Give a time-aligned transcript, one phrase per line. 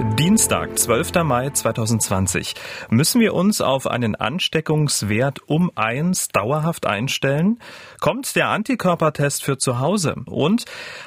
[0.00, 1.24] Dienstag, 12.
[1.24, 2.54] Mai 2020.
[2.88, 7.58] Müssen wir uns auf einen Ansteckungswert um eins dauerhaft einstellen?
[7.98, 10.14] Kommt der Antikörpertest für zu Hause?
[10.26, 10.66] Und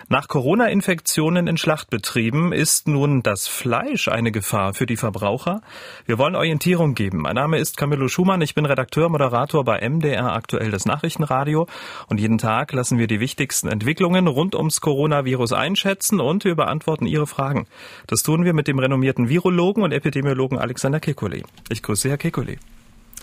[0.10, 5.62] nach Corona-Infektionen in Schlachtbetrieben ist nun das Fleisch eine Gefahr für die Verbraucher?
[6.06, 7.20] Wir wollen Orientierung geben.
[7.20, 8.42] Mein Name ist Camillo Schumann.
[8.42, 11.66] Ich bin Redakteur, Moderator bei MDR aktuell das Nachrichtenradio.
[12.08, 17.06] Und jeden Tag lassen wir die wichtigsten Entwicklungen rund ums Coronavirus einschätzen und wir beantworten
[17.06, 17.68] Ihre Fragen.
[18.08, 21.44] Das tun wir mit dem renommierten Virologen und Epidemiologen Alexander Kekulé.
[21.70, 22.58] Ich grüße Herr Kekulé.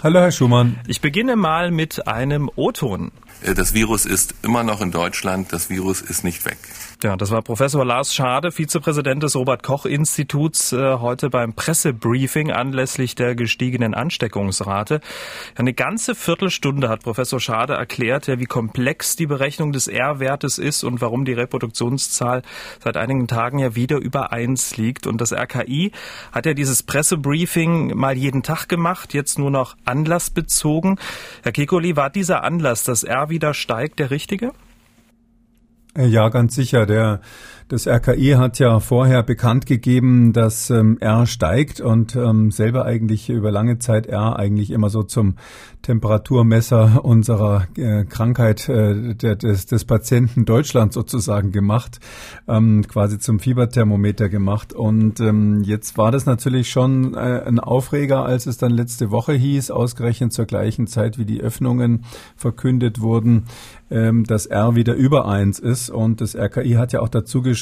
[0.02, 0.78] Hallo, Herr Schumann.
[0.86, 3.10] Ich beginne mal mit einem O-Ton.
[3.42, 5.52] Äh, das Virus ist immer noch in Deutschland.
[5.52, 6.58] Das Virus ist nicht weg.
[7.02, 13.36] Ja, das war Professor Lars Schade, Vizepräsident des Robert-Koch-Instituts, äh, heute beim Pressebriefing anlässlich der
[13.36, 15.00] gestiegenen Ansteckungsrate.
[15.54, 21.00] Eine ganze Viertelstunde hat Professor Schade erklärt, wie komplex die Berechnung des R-Wertes ist und
[21.00, 22.42] warum die Reproduktionszahl
[22.82, 25.06] seit einigen Tagen ja wieder über eins liegt.
[25.06, 25.92] Und das RKI
[26.32, 30.98] hat ja dieses Pressebriefing mal jeden Tag gemacht, jetzt nur noch anlassbezogen.
[31.44, 34.52] Herr Kekoli, war dieser Anlass, dass R wieder steigt, der richtige?
[35.96, 36.86] Ja, ganz sicher.
[36.86, 37.20] Der
[37.68, 43.28] das RKI hat ja vorher bekannt gegeben, dass ähm, R steigt und ähm, selber eigentlich
[43.28, 45.34] über lange Zeit R eigentlich immer so zum
[45.82, 52.00] Temperaturmesser unserer äh, Krankheit äh, der, des, des Patienten Deutschland sozusagen gemacht,
[52.48, 54.72] ähm, quasi zum Fieberthermometer gemacht.
[54.72, 59.34] Und ähm, jetzt war das natürlich schon äh, ein Aufreger, als es dann letzte Woche
[59.34, 62.04] hieß, ausgerechnet zur gleichen Zeit wie die Öffnungen
[62.36, 63.44] verkündet wurden,
[63.90, 65.90] ähm, dass R wieder über eins ist.
[65.90, 67.57] Und das RKI hat ja auch dazu geschrieben,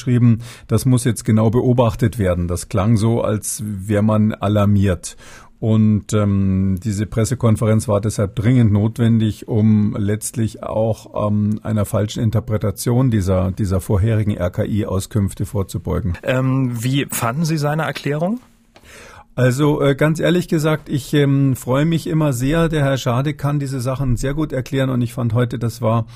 [0.67, 2.47] das muss jetzt genau beobachtet werden.
[2.47, 5.17] Das klang so, als wäre man alarmiert.
[5.59, 13.09] Und ähm, diese Pressekonferenz war deshalb dringend notwendig, um letztlich auch ähm, einer falschen Interpretation
[13.09, 16.17] dieser, dieser vorherigen RKI-Auskünfte vorzubeugen.
[16.21, 18.39] Ähm, wie fanden Sie seine Erklärung?
[19.37, 22.69] Also äh, ganz ehrlich gesagt, ich ähm, freue mich immer sehr.
[22.69, 26.07] Der Herr Schade kann diese Sachen sehr gut erklären und ich fand heute, das war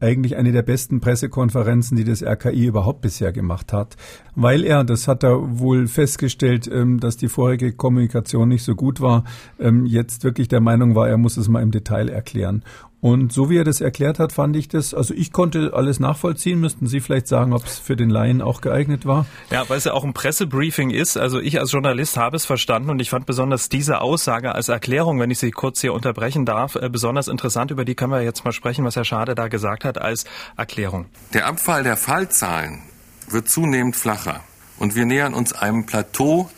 [0.00, 3.94] eigentlich eine der besten Pressekonferenzen, die das RKI überhaupt bisher gemacht hat,
[4.34, 9.00] weil er, das hat er wohl festgestellt, ähm, dass die vorherige Kommunikation nicht so gut
[9.00, 9.22] war,
[9.60, 12.64] ähm, jetzt wirklich der Meinung war, er muss es mal im Detail erklären.
[13.04, 16.58] Und so wie er das erklärt hat, fand ich das, also ich konnte alles nachvollziehen.
[16.58, 19.26] Müssten Sie vielleicht sagen, ob es für den Laien auch geeignet war?
[19.50, 21.18] Ja, weil es ja auch ein Pressebriefing ist.
[21.18, 25.20] Also ich als Journalist habe es verstanden und ich fand besonders diese Aussage als Erklärung,
[25.20, 27.70] wenn ich Sie kurz hier unterbrechen darf, äh, besonders interessant.
[27.70, 30.24] Über die können wir jetzt mal sprechen, was Herr Schade da gesagt hat als
[30.56, 31.04] Erklärung.
[31.34, 32.80] Der Abfall der Fallzahlen
[33.28, 34.40] wird zunehmend flacher
[34.78, 36.48] und wir nähern uns einem Plateau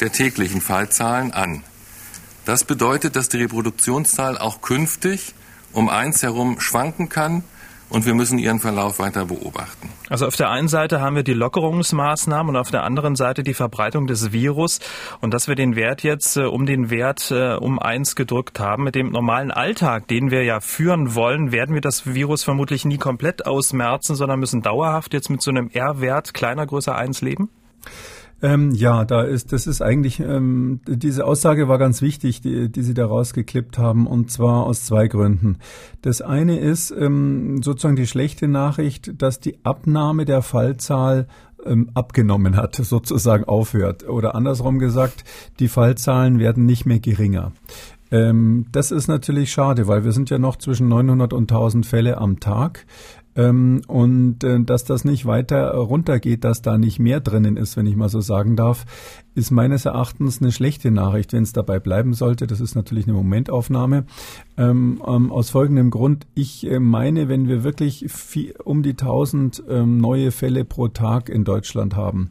[0.00, 1.62] der täglichen Fallzahlen an.
[2.44, 5.34] Das bedeutet, dass die Reproduktionszahl auch künftig
[5.72, 7.44] um eins herum schwanken kann
[7.92, 9.90] und wir müssen ihren Verlauf weiter beobachten.
[10.08, 13.52] Also auf der einen Seite haben wir die Lockerungsmaßnahmen und auf der anderen Seite die
[13.54, 14.80] Verbreitung des Virus
[15.20, 18.84] und dass wir den Wert jetzt äh, um den Wert äh, um eins gedrückt haben.
[18.84, 22.98] Mit dem normalen Alltag, den wir ja führen wollen, werden wir das Virus vermutlich nie
[22.98, 27.50] komplett ausmerzen, sondern müssen dauerhaft jetzt mit so einem R-Wert kleiner, größer eins leben?
[28.42, 32.82] Ähm, ja, da ist, das ist eigentlich, ähm, diese Aussage war ganz wichtig, die, die
[32.82, 35.58] Sie da rausgeklippt haben, und zwar aus zwei Gründen.
[36.02, 41.28] Das eine ist ähm, sozusagen die schlechte Nachricht, dass die Abnahme der Fallzahl
[41.64, 44.08] ähm, abgenommen hat, sozusagen aufhört.
[44.08, 45.22] Oder andersrum gesagt,
[45.60, 47.52] die Fallzahlen werden nicht mehr geringer.
[48.10, 52.18] Ähm, das ist natürlich schade, weil wir sind ja noch zwischen 900 und 1000 Fälle
[52.18, 52.86] am Tag.
[53.34, 57.86] Ähm, und äh, dass das nicht weiter runtergeht, dass da nicht mehr drinnen ist, wenn
[57.86, 58.84] ich mal so sagen darf,
[59.34, 62.46] ist meines Erachtens eine schlechte Nachricht, wenn es dabei bleiben sollte.
[62.46, 64.04] Das ist natürlich eine Momentaufnahme.
[64.58, 69.64] Ähm, ähm, aus folgendem Grund, ich äh, meine, wenn wir wirklich viel, um die 1000
[69.68, 72.30] ähm, neue Fälle pro Tag in Deutschland haben,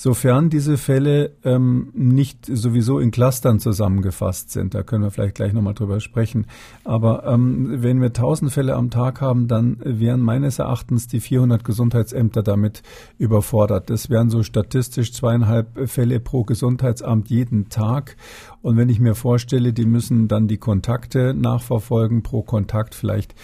[0.00, 5.52] sofern diese Fälle ähm, nicht sowieso in Clustern zusammengefasst sind, da können wir vielleicht gleich
[5.52, 6.46] nochmal drüber sprechen,
[6.84, 11.64] aber ähm, wenn wir 1000 Fälle am Tag haben, dann wären meines Erachtens die 400
[11.64, 12.82] Gesundheitsämter damit
[13.18, 13.90] überfordert.
[13.90, 18.16] Das wären so statistisch zweieinhalb Fälle pro Gesundheitsamt jeden Tag.
[18.62, 23.34] Und wenn ich mir vorstelle, die müssen dann die Kontakte nachverfolgen, pro Kontakt vielleicht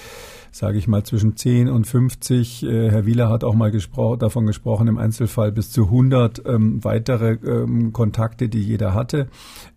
[0.56, 2.62] sage ich mal, zwischen 10 und 50.
[2.62, 6.82] Äh, Herr Wieler hat auch mal gespro davon gesprochen, im Einzelfall bis zu 100 ähm,
[6.82, 9.28] weitere ähm, Kontakte, die jeder hatte.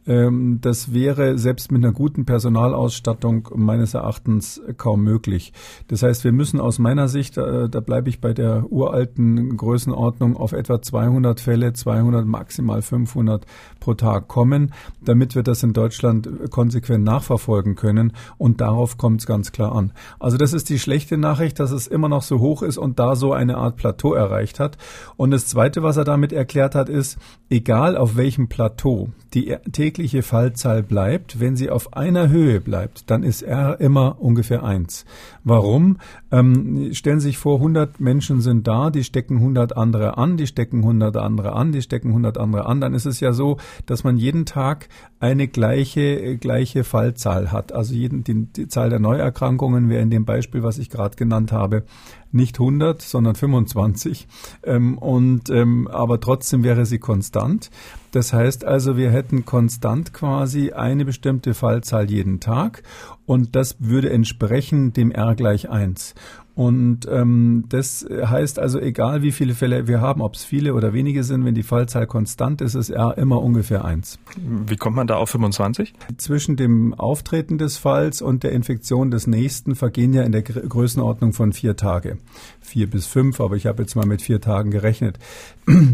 [0.08, 5.54] Ähm, das wäre selbst mit einer guten Personalausstattung meines Erachtens kaum möglich.
[5.88, 10.38] Das heißt, wir müssen aus meiner Sicht, äh, da bleibe ich bei der uralten Größenordnung,
[10.38, 13.46] auf etwa 200 Fälle, 200 maximal 500
[13.80, 14.74] pro Tag kommen,
[15.10, 18.14] damit wir das in Deutschland konsequent nachverfolgen können.
[18.38, 19.94] Und darauf kommt es ganz klar an.
[20.20, 23.00] Also das ist ist die schlechte Nachricht, dass es immer noch so hoch ist und
[23.00, 24.78] da so eine Art Plateau erreicht hat.
[25.16, 27.18] Und das Zweite, was er damit erklärt hat, ist,
[27.50, 33.24] egal auf welchem Plateau die tägliche Fallzahl bleibt, wenn sie auf einer Höhe bleibt, dann
[33.24, 35.06] ist R immer ungefähr eins.
[35.46, 36.00] Warum?
[36.32, 40.48] Ähm, stellen Sie sich vor, 100 Menschen sind da, die stecken 100 andere an, die
[40.48, 42.82] stecken 100 andere an, die stecken 100 andere an.
[42.82, 44.90] Dann ist es ja so, dass man jeden Tag
[45.20, 47.74] eine gleiche, gleiche Fallzahl hat.
[47.74, 51.52] Also jeden, die, die Zahl der Neuerkrankungen wäre in dem Beispiel, was ich gerade genannt
[51.52, 51.84] habe,
[52.32, 54.28] nicht 100, sondern 25.
[54.64, 57.70] Ähm, und, ähm, aber trotzdem wäre sie konstant.
[58.12, 62.84] Das heißt also, wir hätten konstant quasi eine bestimmte Fallzahl jeden Tag
[63.26, 66.16] und das würde entsprechen dem R gleich eins.
[66.60, 70.92] Und ähm, das heißt also, egal wie viele Fälle wir haben, ob es viele oder
[70.92, 74.20] wenige sind, wenn die Fallzahl konstant ist, ist R immer ungefähr eins.
[74.36, 75.94] Wie kommt man da auf 25?
[76.18, 81.32] Zwischen dem Auftreten des Falls und der Infektion des nächsten vergehen ja in der Größenordnung
[81.32, 82.18] von vier Tage.
[82.60, 85.18] Vier bis fünf, aber ich habe jetzt mal mit vier Tagen gerechnet.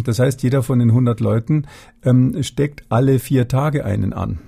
[0.03, 1.68] Das heißt, jeder von den 100 Leuten
[2.01, 4.39] ähm, steckt alle vier Tage einen an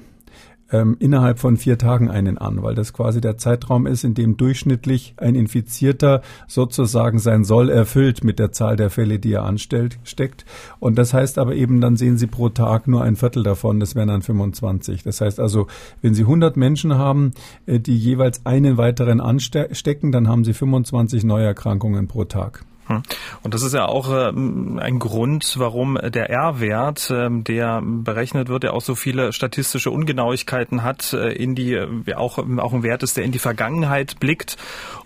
[0.71, 4.37] ähm, innerhalb von vier Tagen einen an, weil das quasi der Zeitraum ist, in dem
[4.37, 9.99] durchschnittlich ein Infizierter sozusagen sein Soll erfüllt mit der Zahl der Fälle, die er anstellt,
[10.03, 10.45] steckt.
[10.79, 13.95] Und das heißt aber eben, dann sehen Sie pro Tag nur ein Viertel davon, das
[13.95, 15.03] wären dann 25.
[15.03, 15.67] Das heißt also,
[16.01, 17.31] wenn Sie 100 Menschen haben,
[17.65, 22.65] äh, die jeweils einen weiteren anstecken, dann haben Sie 25 Neuerkrankungen pro Tag.
[22.87, 23.03] Hm.
[23.43, 28.63] Und das ist ja auch ähm, ein Grund, warum der R-Wert, ähm, der berechnet wird,
[28.63, 33.03] der auch so viele statistische Ungenauigkeiten hat, äh, in die äh, auch, auch ein Wert
[33.03, 34.57] ist, der in die Vergangenheit blickt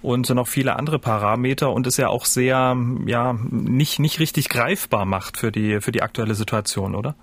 [0.01, 5.05] und noch viele andere Parameter und es ja auch sehr ja nicht nicht richtig greifbar
[5.05, 7.15] macht für die für die aktuelle Situation, oder?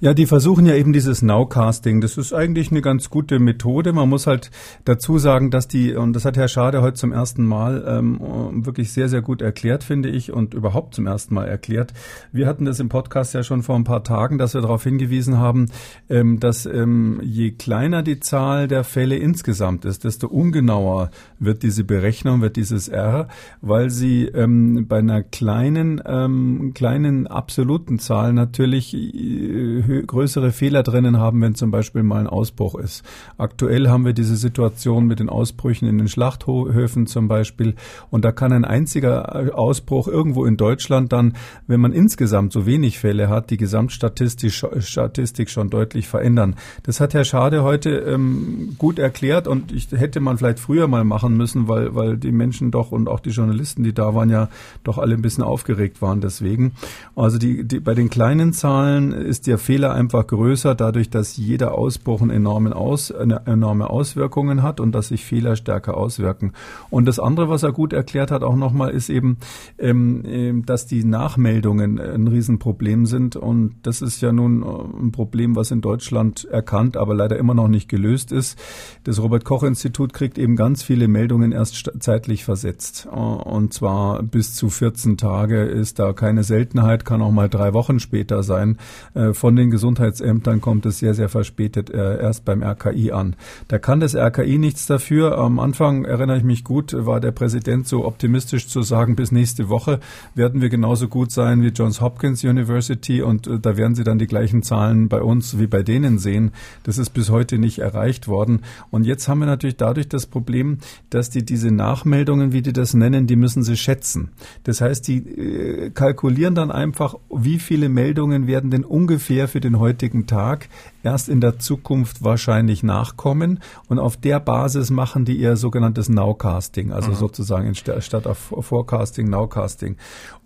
[0.00, 2.00] Ja, die versuchen ja eben dieses Nowcasting.
[2.00, 3.92] Das ist eigentlich eine ganz gute Methode.
[3.92, 4.52] Man muss halt
[4.84, 8.92] dazu sagen, dass die, und das hat Herr Schade heute zum ersten Mal ähm, wirklich
[8.92, 11.94] sehr, sehr gut erklärt, finde ich, und überhaupt zum ersten Mal erklärt.
[12.30, 15.38] Wir hatten das im Podcast ja schon vor ein paar Tagen, dass wir darauf hingewiesen
[15.38, 15.66] haben,
[16.08, 21.10] ähm, dass ähm, je kleiner die Zahl der Fälle insgesamt ist, desto ungenauer
[21.40, 23.26] wird diese Berechnung, wird dieses R,
[23.62, 31.18] weil sie ähm, bei einer kleinen, ähm, kleinen absoluten Zahl natürlich äh, größere Fehler drinnen
[31.18, 33.04] haben, wenn zum Beispiel mal ein Ausbruch ist.
[33.36, 37.74] Aktuell haben wir diese Situation mit den Ausbrüchen in den Schlachthöfen zum Beispiel.
[38.10, 41.34] Und da kann ein einziger Ausbruch irgendwo in Deutschland dann,
[41.66, 46.56] wenn man insgesamt so wenig Fälle hat, die Gesamtstatistik Statistik schon deutlich verändern.
[46.82, 51.04] Das hat Herr Schade heute ähm, gut erklärt und ich hätte man vielleicht früher mal
[51.04, 54.48] machen müssen, weil, weil die Menschen doch und auch die Journalisten, die da waren, ja
[54.84, 56.72] doch alle ein bisschen aufgeregt waren deswegen.
[57.16, 61.36] Also die, die bei den kleinen Zahlen ist der Fehler Fehler einfach größer, dadurch, dass
[61.36, 66.52] jeder Ausbruch einen enormen Aus, eine enorme Auswirkungen hat und dass sich Fehler stärker auswirken.
[66.90, 69.36] Und das andere, was er gut erklärt hat, auch nochmal, ist eben,
[69.78, 73.36] ähm, ähm, dass die Nachmeldungen ein Riesenproblem sind.
[73.36, 74.66] Und das ist ja nun äh,
[75.00, 78.58] ein Problem, was in Deutschland erkannt, aber leider immer noch nicht gelöst ist.
[79.04, 83.06] Das Robert-Koch-Institut kriegt eben ganz viele Meldungen erst zeitlich versetzt.
[83.12, 87.74] Äh, und zwar bis zu 14 Tage ist da keine Seltenheit, kann auch mal drei
[87.74, 88.78] Wochen später sein.
[89.14, 93.36] Äh, von den Gesundheitsämtern kommt es sehr, sehr verspätet äh, erst beim RKI an.
[93.68, 95.38] Da kann das RKI nichts dafür.
[95.38, 99.68] Am Anfang erinnere ich mich gut, war der Präsident so optimistisch zu sagen, bis nächste
[99.68, 100.00] Woche
[100.34, 104.18] werden wir genauso gut sein wie Johns Hopkins University und äh, da werden Sie dann
[104.18, 106.52] die gleichen Zahlen bei uns wie bei denen sehen.
[106.84, 108.60] Das ist bis heute nicht erreicht worden.
[108.90, 110.78] Und jetzt haben wir natürlich dadurch das Problem,
[111.10, 114.30] dass die diese Nachmeldungen, wie die das nennen, die müssen sie schätzen.
[114.64, 119.78] Das heißt, die äh, kalkulieren dann einfach, wie viele Meldungen werden denn ungefähr für den
[119.78, 120.68] heutigen Tag
[121.02, 126.92] erst in der Zukunft wahrscheinlich nachkommen und auf der Basis machen die ihr sogenanntes Nowcasting,
[126.92, 127.14] also mhm.
[127.14, 129.96] sozusagen statt auf Forecasting, Nowcasting.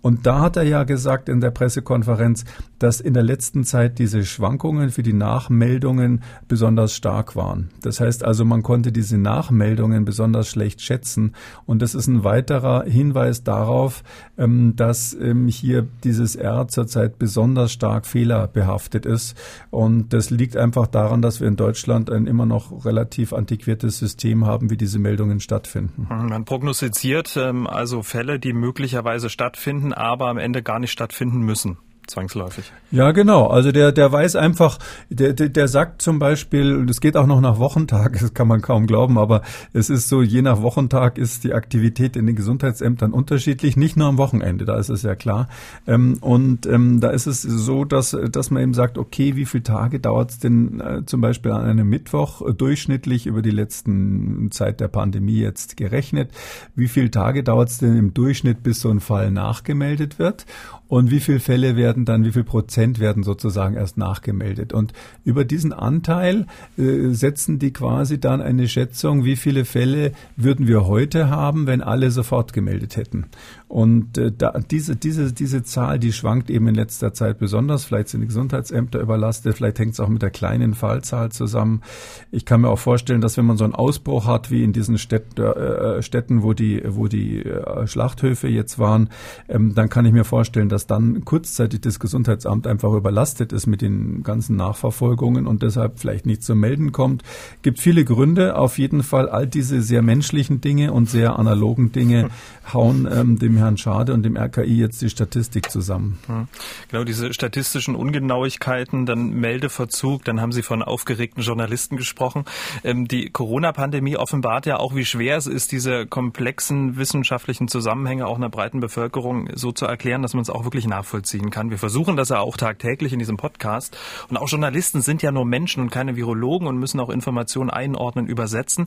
[0.01, 2.43] Und da hat er ja gesagt in der Pressekonferenz,
[2.77, 7.69] dass in der letzten Zeit diese Schwankungen für die Nachmeldungen besonders stark waren.
[7.81, 11.33] Das heißt also, man konnte diese Nachmeldungen besonders schlecht schätzen
[11.65, 14.03] und das ist ein weiterer Hinweis darauf,
[14.37, 19.37] ähm, dass ähm, hier dieses R zurzeit besonders stark fehlerbehaftet ist
[19.71, 23.97] und das liegt liegt einfach daran, dass wir in Deutschland ein immer noch relativ antiquiertes
[23.97, 26.05] System haben, wie diese Meldungen stattfinden.
[26.09, 31.43] Mhm, man prognostiziert ähm, also Fälle, die möglicherweise stattfinden, aber am Ende gar nicht stattfinden
[31.43, 31.77] müssen.
[32.07, 32.71] Zwangsläufig.
[32.91, 33.47] Ja, genau.
[33.47, 34.77] Also der, der weiß einfach,
[35.09, 38.47] der, der, der sagt zum Beispiel, und es geht auch noch nach Wochentag, das kann
[38.47, 39.41] man kaum glauben, aber
[39.73, 44.07] es ist so, je nach Wochentag ist die Aktivität in den Gesundheitsämtern unterschiedlich, nicht nur
[44.07, 45.47] am Wochenende, da ist es ja klar.
[45.87, 49.63] Ähm, und ähm, da ist es so, dass, dass man eben sagt, okay, wie viele
[49.63, 54.51] Tage dauert es denn äh, zum Beispiel an einem Mittwoch äh, durchschnittlich über die letzten
[54.51, 56.31] Zeit der Pandemie jetzt gerechnet?
[56.75, 60.45] Wie viele Tage dauert es denn im Durchschnitt, bis so ein Fall nachgemeldet wird?
[60.87, 64.73] Und wie viele Fälle werden dann, wie viel Prozent werden sozusagen erst nachgemeldet?
[64.73, 64.93] Und
[65.23, 70.85] über diesen Anteil äh, setzen die quasi dann eine Schätzung, wie viele Fälle würden wir
[70.85, 73.25] heute haben, wenn alle sofort gemeldet hätten.
[73.73, 77.85] Und äh, da, diese, diese, diese Zahl, die schwankt eben in letzter Zeit besonders.
[77.85, 81.81] Vielleicht sind die Gesundheitsämter überlastet, vielleicht hängt es auch mit der kleinen Fallzahl zusammen.
[82.29, 84.99] Ich kann mir auch vorstellen, dass wenn man so einen Ausbruch hat, wie in diesen
[84.99, 89.09] Städt, äh, Städten, wo die, wo die äh, Schlachthöfe jetzt waren,
[89.49, 93.81] ähm, dann kann ich mir vorstellen, dass dann kurzzeitig das Gesundheitsamt einfach überlastet ist mit
[93.81, 97.23] den ganzen Nachverfolgungen und deshalb vielleicht nicht zum Melden kommt.
[97.61, 98.57] Gibt viele Gründe.
[98.57, 102.29] Auf jeden Fall all diese sehr menschlichen Dinge und sehr analogen Dinge
[102.71, 106.19] hauen ähm, dem Herrn Schade und dem RKI jetzt die Statistik zusammen.
[106.27, 106.47] Hm.
[106.89, 112.45] Genau, diese statistischen Ungenauigkeiten, dann Meldeverzug, dann haben Sie von aufgeregten Journalisten gesprochen.
[112.83, 118.37] Ähm, die Corona-Pandemie offenbart ja auch, wie schwer es ist, diese komplexen wissenschaftlichen Zusammenhänge auch
[118.37, 121.69] einer breiten Bevölkerung so zu erklären, dass man es auch wirklich nachvollziehen kann.
[121.73, 123.97] Wir versuchen das ja auch tagtäglich in diesem Podcast.
[124.29, 128.27] Und auch Journalisten sind ja nur Menschen und keine Virologen und müssen auch Informationen einordnen,
[128.27, 128.85] übersetzen.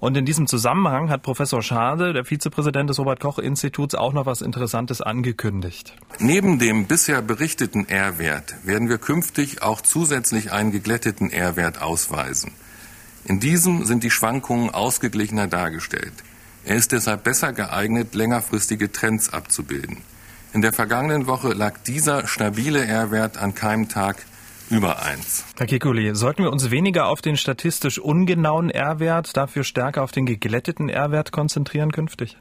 [0.00, 4.24] Und in diesem Zusammenhang hat Professor Schade, der Vizepräsident des Robert Koch Instituts, auch noch
[4.24, 5.94] was Interessantes angekündigt.
[6.20, 12.52] Neben dem bisher berichteten R-Wert werden wir künftig auch zusätzlich einen geglätteten R-Wert ausweisen.
[13.26, 16.14] In diesem sind die Schwankungen ausgeglichener dargestellt.
[16.64, 19.98] Er ist deshalb besser geeignet, längerfristige Trends abzubilden.
[20.54, 24.26] In der vergangenen Woche lag dieser stabile R-Wert an keinem Tag
[24.68, 25.44] über 1.
[25.56, 30.26] Herr Kikuli, sollten wir uns weniger auf den statistisch ungenauen R-Wert, dafür stärker auf den
[30.26, 32.36] geglätteten R-Wert konzentrieren künftig?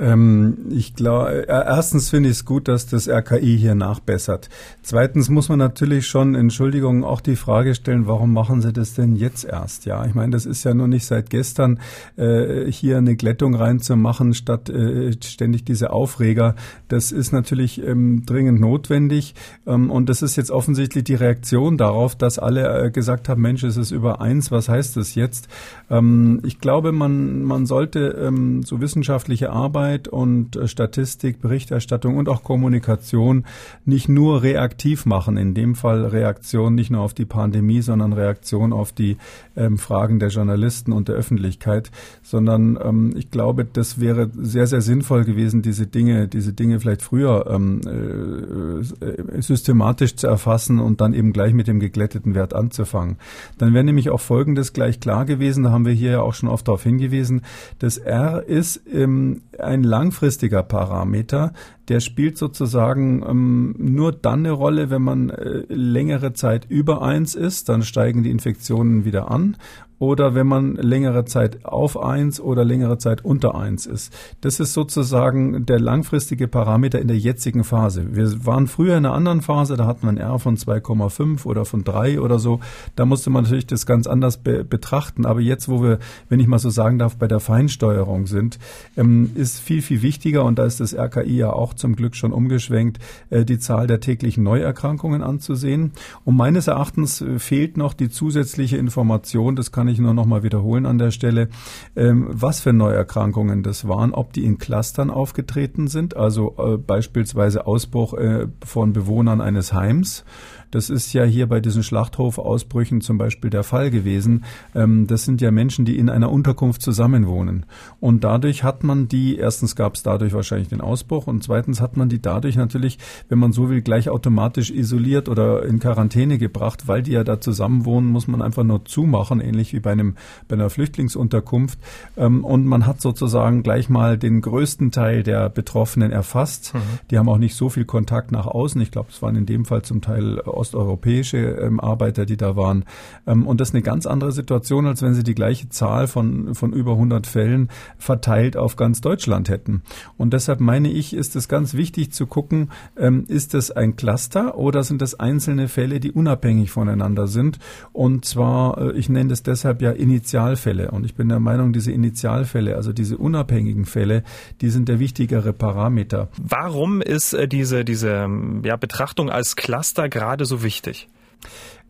[0.00, 4.48] Ähm, ich glaube, äh, erstens finde ich es gut, dass das RKI hier nachbessert.
[4.82, 9.14] Zweitens muss man natürlich schon, Entschuldigung, auch die Frage stellen, warum machen Sie das denn
[9.14, 9.84] jetzt erst?
[9.84, 11.80] Ja, ich meine, das ist ja nur nicht seit gestern,
[12.16, 16.54] äh, hier eine Glättung reinzumachen, statt äh, ständig diese Aufreger.
[16.88, 19.34] Das ist natürlich ähm, dringend notwendig.
[19.66, 23.64] Ähm, und das ist jetzt offensichtlich die Reaktion darauf, dass alle äh, gesagt haben, Mensch,
[23.64, 25.48] es ist über eins, was heißt das jetzt?
[25.90, 32.16] Ähm, ich glaube, man, man sollte ähm, so wissenschaftliche Arbeit Arbeit und äh, Statistik, Berichterstattung
[32.16, 33.44] und auch Kommunikation
[33.84, 35.36] nicht nur reaktiv machen.
[35.36, 39.16] In dem Fall Reaktion nicht nur auf die Pandemie, sondern Reaktion auf die
[39.56, 41.90] ähm, Fragen der Journalisten und der Öffentlichkeit,
[42.22, 47.02] sondern ähm, ich glaube, das wäre sehr, sehr sinnvoll gewesen, diese Dinge, diese Dinge vielleicht
[47.02, 53.16] früher ähm, äh, systematisch zu erfassen und dann eben gleich mit dem geglätteten Wert anzufangen.
[53.58, 56.48] Dann wäre nämlich auch Folgendes gleich klar gewesen, da haben wir hier ja auch schon
[56.48, 57.42] oft darauf hingewiesen,
[57.78, 61.52] das R ist ähm, ein ein langfristiger Parameter,
[61.88, 67.34] der spielt sozusagen ähm, nur dann eine Rolle, wenn man äh, längere Zeit über eins
[67.34, 69.56] ist, dann steigen die Infektionen wieder an
[70.00, 74.12] oder wenn man längere Zeit auf eins oder längere Zeit unter eins ist.
[74.40, 78.16] Das ist sozusagen der langfristige Parameter in der jetzigen Phase.
[78.16, 81.66] Wir waren früher in einer anderen Phase, da hatten wir ein R von 2,5 oder
[81.66, 82.60] von 3 oder so.
[82.96, 85.26] Da musste man natürlich das ganz anders be betrachten.
[85.26, 85.98] Aber jetzt, wo wir,
[86.30, 88.58] wenn ich mal so sagen darf, bei der Feinsteuerung sind,
[88.96, 92.32] ähm, ist viel, viel wichtiger, und da ist das RKI ja auch zum Glück schon
[92.32, 95.92] umgeschwenkt, äh, die Zahl der täglichen Neuerkrankungen anzusehen.
[96.24, 100.42] Und meines Erachtens äh, fehlt noch die zusätzliche Information, das kann ich nur noch mal
[100.42, 101.48] wiederholen an der Stelle,
[101.96, 107.66] ähm, was für Neuerkrankungen das waren, ob die in Clustern aufgetreten sind, also äh, beispielsweise
[107.66, 110.24] Ausbruch äh, von Bewohnern eines Heims
[110.70, 114.44] das ist ja hier bei diesen Schlachthofausbrüchen zum Beispiel der Fall gewesen.
[114.74, 117.66] Ähm, das sind ja Menschen, die in einer Unterkunft zusammenwohnen.
[117.98, 121.96] Und dadurch hat man die, erstens gab es dadurch wahrscheinlich den Ausbruch und zweitens hat
[121.96, 122.98] man die dadurch natürlich,
[123.28, 127.40] wenn man so will, gleich automatisch isoliert oder in Quarantäne gebracht, weil die ja da
[127.40, 130.16] zusammenwohnen, muss man einfach nur zumachen, ähnlich wie bei einem
[130.48, 131.78] bei einer Flüchtlingsunterkunft.
[132.16, 136.74] Ähm, und man hat sozusagen gleich mal den größten Teil der Betroffenen erfasst.
[136.74, 136.78] Mhm.
[137.10, 138.80] Die haben auch nicht so viel Kontakt nach außen.
[138.80, 142.84] Ich glaube, es waren in dem Fall zum Teil osteuropäische ähm, Arbeiter, die da waren.
[143.26, 146.54] Ähm, und das ist eine ganz andere Situation, als wenn sie die gleiche Zahl von,
[146.54, 149.82] von über 100 Fällen verteilt auf ganz Deutschland hätten.
[150.16, 154.56] Und deshalb meine ich, ist es ganz wichtig zu gucken, ähm, ist es ein Cluster
[154.56, 157.58] oder sind es einzelne Fälle, die unabhängig voneinander sind?
[157.92, 160.90] Und zwar, äh, ich nenne das deshalb ja Initialfälle.
[160.90, 164.22] Und ich bin der Meinung, diese Initialfälle, also diese unabhängigen Fälle,
[164.60, 166.28] die sind der wichtigere Parameter.
[166.40, 168.28] Warum ist äh, diese, diese
[168.64, 171.08] ja, Betrachtung als Cluster gerade so wichtig?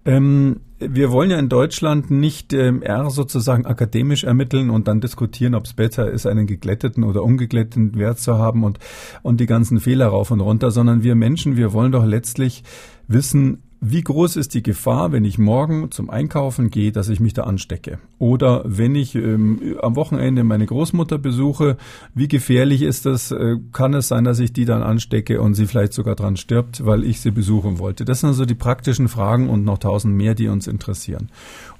[0.04, 5.54] Ähm, wir wollen ja in Deutschland nicht ähm, R sozusagen akademisch ermitteln und dann diskutieren,
[5.54, 8.78] ob es besser ist, einen geglätteten oder ungeglätteten Wert zu haben und,
[9.22, 12.62] und die ganzen Fehler rauf und runter, sondern wir Menschen, wir wollen doch letztlich
[13.08, 17.32] wissen, wie groß ist die Gefahr, wenn ich morgen zum Einkaufen gehe, dass ich mich
[17.32, 17.98] da anstecke?
[18.18, 21.78] Oder wenn ich ähm, am Wochenende meine Großmutter besuche,
[22.14, 23.30] wie gefährlich ist das?
[23.30, 26.84] Äh, kann es sein, dass ich die dann anstecke und sie vielleicht sogar dran stirbt,
[26.84, 28.04] weil ich sie besuchen wollte?
[28.04, 31.30] Das sind also die praktischen Fragen und noch tausend mehr, die uns interessieren.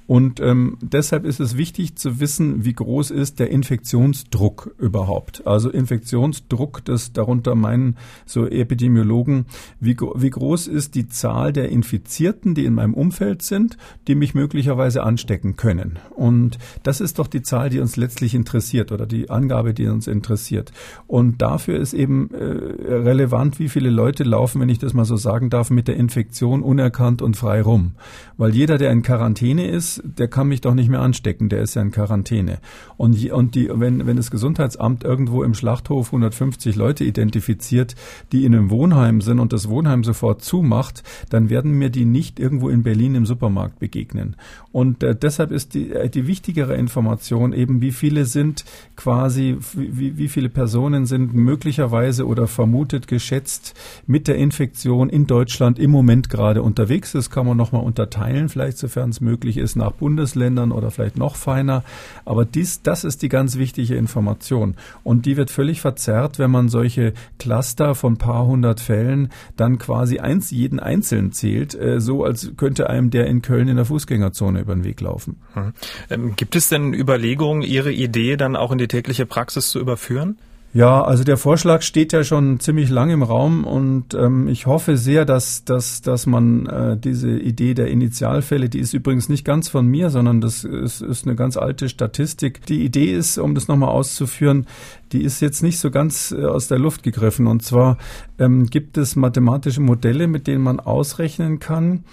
[0.07, 5.47] Und ähm, deshalb ist es wichtig zu wissen, wie groß ist der Infektionsdruck überhaupt.
[5.47, 9.45] Also Infektionsdruck, das darunter meinen so Epidemiologen,
[9.79, 13.77] wie, wie groß ist die Zahl der Infizierten, die in meinem Umfeld sind,
[14.07, 15.99] die mich möglicherweise anstecken können.
[16.09, 20.07] Und das ist doch die Zahl, die uns letztlich interessiert oder die Angabe, die uns
[20.07, 20.71] interessiert.
[21.07, 25.15] Und dafür ist eben äh, relevant, wie viele Leute laufen, wenn ich das mal so
[25.15, 27.93] sagen darf, mit der Infektion unerkannt und frei rum.
[28.37, 31.75] Weil jeder, der in Quarantäne ist, der kann mich doch nicht mehr anstecken, der ist
[31.75, 32.59] ja in Quarantäne.
[32.97, 37.95] Und, und die, wenn, wenn das Gesundheitsamt irgendwo im Schlachthof 150 Leute identifiziert,
[38.31, 42.39] die in einem Wohnheim sind und das Wohnheim sofort zumacht, dann werden mir die nicht
[42.39, 44.35] irgendwo in Berlin im Supermarkt begegnen.
[44.71, 48.63] Und äh, deshalb ist die, äh, die wichtigere Information eben, wie viele sind
[48.95, 53.73] quasi, wie, wie viele Personen sind möglicherweise oder vermutet geschätzt
[54.07, 57.11] mit der Infektion in Deutschland im Moment gerade unterwegs.
[57.11, 61.35] Das kann man nochmal unterteilen, vielleicht sofern es möglich ist, nach Bundesländern oder vielleicht noch
[61.35, 61.83] feiner.
[62.23, 64.75] Aber dies, das ist die ganz wichtige Information.
[65.03, 70.19] Und die wird völlig verzerrt, wenn man solche Cluster von paar hundert Fällen dann quasi
[70.19, 74.61] eins, jeden einzeln zählt, äh, so als könnte einem der in Köln in der Fußgängerzone
[74.61, 75.41] über den Weg laufen.
[75.53, 76.35] Hm.
[76.35, 80.37] Gibt es denn Überlegungen, Ihre Idee dann auch in die tägliche Praxis zu überführen?
[80.73, 84.95] Ja, also der Vorschlag steht ja schon ziemlich lang im Raum und ähm, ich hoffe
[84.95, 89.67] sehr, dass, dass, dass man äh, diese Idee der Initialfälle, die ist übrigens nicht ganz
[89.67, 92.65] von mir, sondern das ist, ist eine ganz alte Statistik.
[92.67, 94.65] Die Idee ist, um das nochmal auszuführen,
[95.11, 97.47] die ist jetzt nicht so ganz äh, aus der Luft gegriffen.
[97.47, 97.97] Und zwar
[98.39, 102.05] ähm, gibt es mathematische Modelle, mit denen man ausrechnen kann,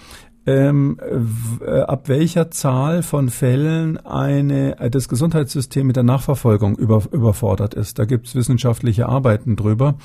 [0.45, 0.97] ähm,
[1.61, 7.73] äh, ab welcher Zahl von Fällen eine, äh, das Gesundheitssystem mit der Nachverfolgung über, überfordert
[7.73, 7.99] ist.
[7.99, 9.95] Da gibt es wissenschaftliche Arbeiten drüber.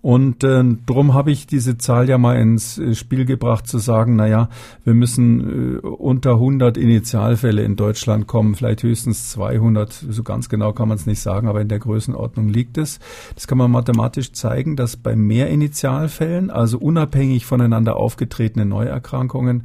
[0.00, 4.16] Und äh, darum habe ich diese Zahl ja mal ins äh, Spiel gebracht, zu sagen,
[4.16, 4.48] na ja,
[4.84, 10.72] wir müssen äh, unter 100 Initialfälle in Deutschland kommen, vielleicht höchstens 200, so ganz genau
[10.72, 13.00] kann man es nicht sagen, aber in der Größenordnung liegt es.
[13.34, 19.64] Das kann man mathematisch zeigen, dass bei mehr Initialfällen, also unabhängig voneinander aufgetretene Neuerkrankungen,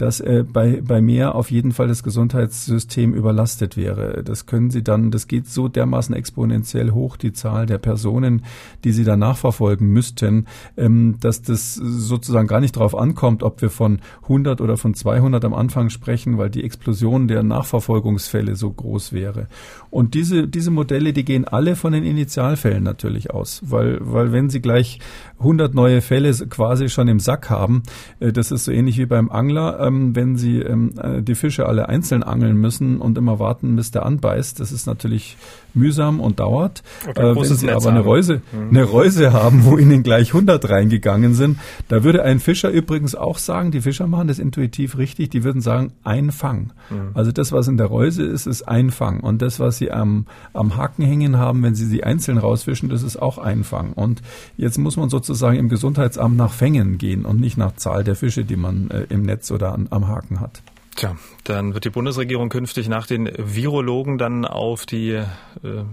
[0.00, 4.24] dass äh, bei, bei mehr auf jeden Fall das Gesundheitssystem überlastet wäre.
[4.24, 8.44] Das können Sie dann, das geht so dermaßen exponentiell hoch, die Zahl der Personen,
[8.82, 10.46] die Sie dann nachverfolgen müssten,
[10.78, 15.44] ähm, dass das sozusagen gar nicht darauf ankommt, ob wir von 100 oder von 200
[15.44, 19.48] am Anfang sprechen, weil die Explosion der Nachverfolgungsfälle so groß wäre.
[19.90, 24.48] Und diese, diese Modelle, die gehen alle von den Initialfällen natürlich aus, weil, weil wenn
[24.48, 25.00] Sie gleich
[25.40, 27.82] 100 neue Fälle quasi schon im Sack haben,
[28.20, 31.66] äh, das ist so ähnlich wie beim Angler, ähm, wenn sie ähm, äh, die Fische
[31.66, 34.60] alle einzeln angeln müssen und immer warten, bis der anbeißt.
[34.60, 35.36] Das ist natürlich
[35.74, 36.82] mühsam und dauert.
[37.14, 38.70] Äh, wenn sie Netz aber eine Reuse, mhm.
[38.70, 43.38] eine Reuse haben, wo ihnen gleich 100 reingegangen sind, da würde ein Fischer übrigens auch
[43.38, 46.72] sagen, die Fischer machen das intuitiv richtig, die würden sagen, ein Fang.
[46.90, 47.10] Mhm.
[47.14, 49.20] Also das, was in der Reuse ist, ist ein Fang.
[49.20, 53.02] Und das, was sie am, am Haken hängen haben, wenn sie sie einzeln rausfischen, das
[53.02, 53.92] ist auch ein Fang.
[53.92, 54.22] Und
[54.56, 58.44] jetzt muss man sozusagen im Gesundheitsamt nach Fängen gehen und nicht nach Zahl der Fische,
[58.44, 60.62] die man äh, im Netz oder an, am Haken hat.
[60.96, 65.24] Tja, dann wird die Bundesregierung künftig nach den Virologen dann auf die äh,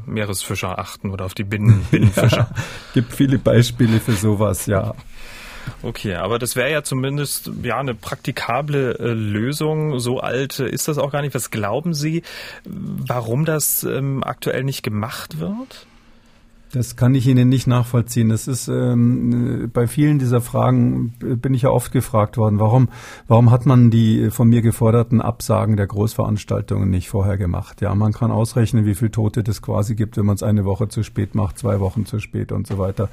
[0.06, 2.50] Meeresfischer achten oder auf die Binnen Binnenfischer.
[2.56, 4.96] Ja, gibt viele Beispiele für sowas, ja.
[5.84, 10.00] Okay, aber das wäre ja zumindest ja eine praktikable äh, Lösung.
[10.00, 11.36] So alt äh, ist das auch gar nicht.
[11.36, 12.24] Was glauben Sie,
[12.66, 15.88] warum das ähm, aktuell nicht gemacht wird?
[16.73, 18.27] Das kann ich Ihnen nicht nachvollziehen.
[18.27, 22.60] Das ist ähm, bei vielen dieser Fragen bin ich ja oft gefragt worden.
[22.60, 22.89] Warum,
[23.27, 27.80] warum hat man die von mir geforderten Absagen der Großveranstaltungen nicht vorher gemacht?
[27.82, 30.89] Ja, man kann ausrechnen, wie viele Tote das quasi gibt, wenn man es eine Woche
[30.89, 33.10] zu spät macht, zwei Wochen zu spät und so weiter.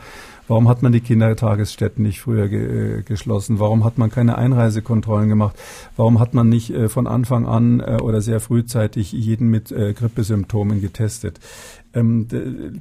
[0.49, 3.61] Warum hat man die Kindertagesstätten nicht früher ge äh, geschlossen?
[3.61, 5.57] Warum hat man keine Einreisekontrollen gemacht?
[5.97, 9.95] Warum hat man nicht äh, von Anfang an äh, oder sehr frühzeitig jeden mit äh,
[9.95, 11.41] Grippesymptomen getestet?
[11.95, 12.27] Ähm,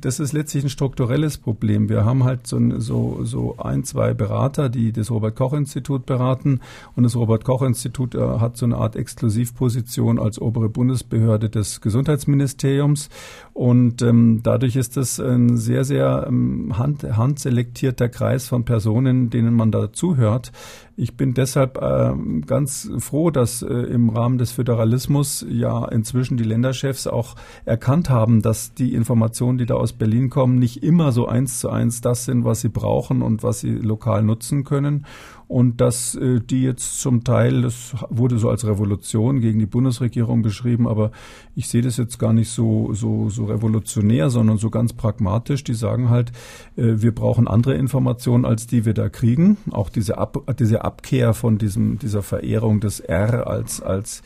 [0.01, 1.89] das ist letztlich ein strukturelles Problem.
[1.89, 6.61] Wir haben halt so, so, so ein, zwei Berater, die das Robert-Koch-Institut beraten.
[6.95, 13.09] Und das Robert-Koch-Institut äh, hat so eine Art Exklusivposition als obere Bundesbehörde des Gesundheitsministeriums.
[13.53, 19.53] Und ähm, dadurch ist das ein sehr, sehr ähm, hand, handselektierter Kreis von Personen, denen
[19.53, 20.51] man da zuhört.
[20.95, 22.13] Ich bin deshalb äh,
[22.47, 28.41] ganz froh, dass äh, im Rahmen des Föderalismus ja inzwischen die Länderchefs auch erkannt haben,
[28.41, 32.25] dass die Informationen, die da aus Berlin kommen, nicht immer so eins zu eins das
[32.25, 35.05] sind, was sie brauchen und was sie lokal nutzen können
[35.47, 40.41] und dass äh, die jetzt zum Teil, das wurde so als Revolution gegen die Bundesregierung
[40.41, 41.11] beschrieben, aber
[41.55, 45.63] ich sehe das jetzt gar nicht so, so, so revolutionär, sondern so ganz pragmatisch.
[45.63, 46.31] Die sagen halt,
[46.75, 49.57] äh, wir brauchen andere Informationen, als die wir da kriegen.
[49.71, 54.23] Auch diese, Ab, diese Abkehr von diesem, dieser Verehrung des R als, als,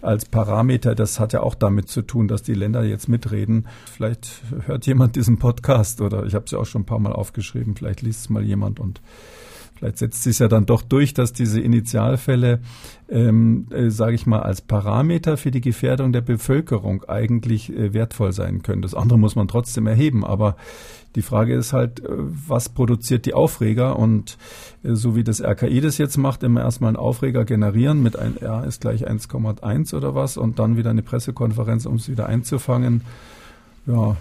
[0.00, 3.66] als Parameter, das hat ja auch damit zu tun, dass die Länder jetzt mitreden.
[3.92, 7.12] Vielleicht hört jemand diesen Podcast oder ich habe es ja auch schon ein paar Mal
[7.12, 9.00] aufgeschrieben, vielleicht liest es mal jemand und
[9.80, 12.60] Vielleicht setzt sich ja dann doch durch, dass diese Initialfälle,
[13.08, 18.32] ähm, äh, sage ich mal, als Parameter für die Gefährdung der Bevölkerung eigentlich äh, wertvoll
[18.32, 18.82] sein können.
[18.82, 20.56] Das andere muss man trotzdem erheben, aber
[21.14, 23.98] die Frage ist halt, äh, was produziert die Aufreger?
[23.98, 24.36] Und
[24.82, 28.36] äh, so wie das RKI das jetzt macht, immer erstmal einen Aufreger generieren mit ein
[28.36, 33.00] R ist gleich 1,1 oder was und dann wieder eine Pressekonferenz, um es wieder einzufangen.
[33.86, 34.18] Ja,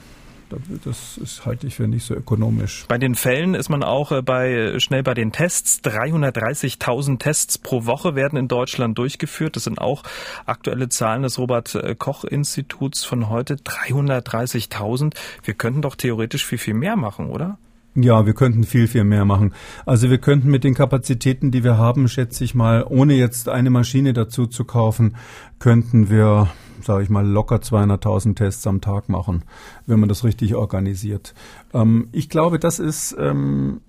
[0.84, 2.86] das ist, halte ich für nicht so ökonomisch.
[2.88, 5.82] Bei den Fällen ist man auch äh, bei, schnell bei den Tests.
[5.84, 9.56] 330.000 Tests pro Woche werden in Deutschland durchgeführt.
[9.56, 10.04] Das sind auch
[10.46, 13.56] aktuelle Zahlen des Robert-Koch-Instituts von heute.
[13.56, 15.16] 330.000.
[15.44, 17.58] Wir könnten doch theoretisch viel, viel mehr machen, oder?
[17.96, 19.54] Ja, wir könnten viel, viel mehr machen.
[19.86, 23.72] Also wir könnten mit den Kapazitäten, die wir haben, schätze ich mal, ohne jetzt eine
[23.72, 25.16] Maschine dazu zu kaufen,
[25.58, 26.50] könnten wir
[26.84, 29.44] sage ich mal, locker 200.000 Tests am Tag machen,
[29.90, 31.34] wenn man das richtig organisiert.
[31.74, 33.82] Ähm, ich glaube, das ist, ähm,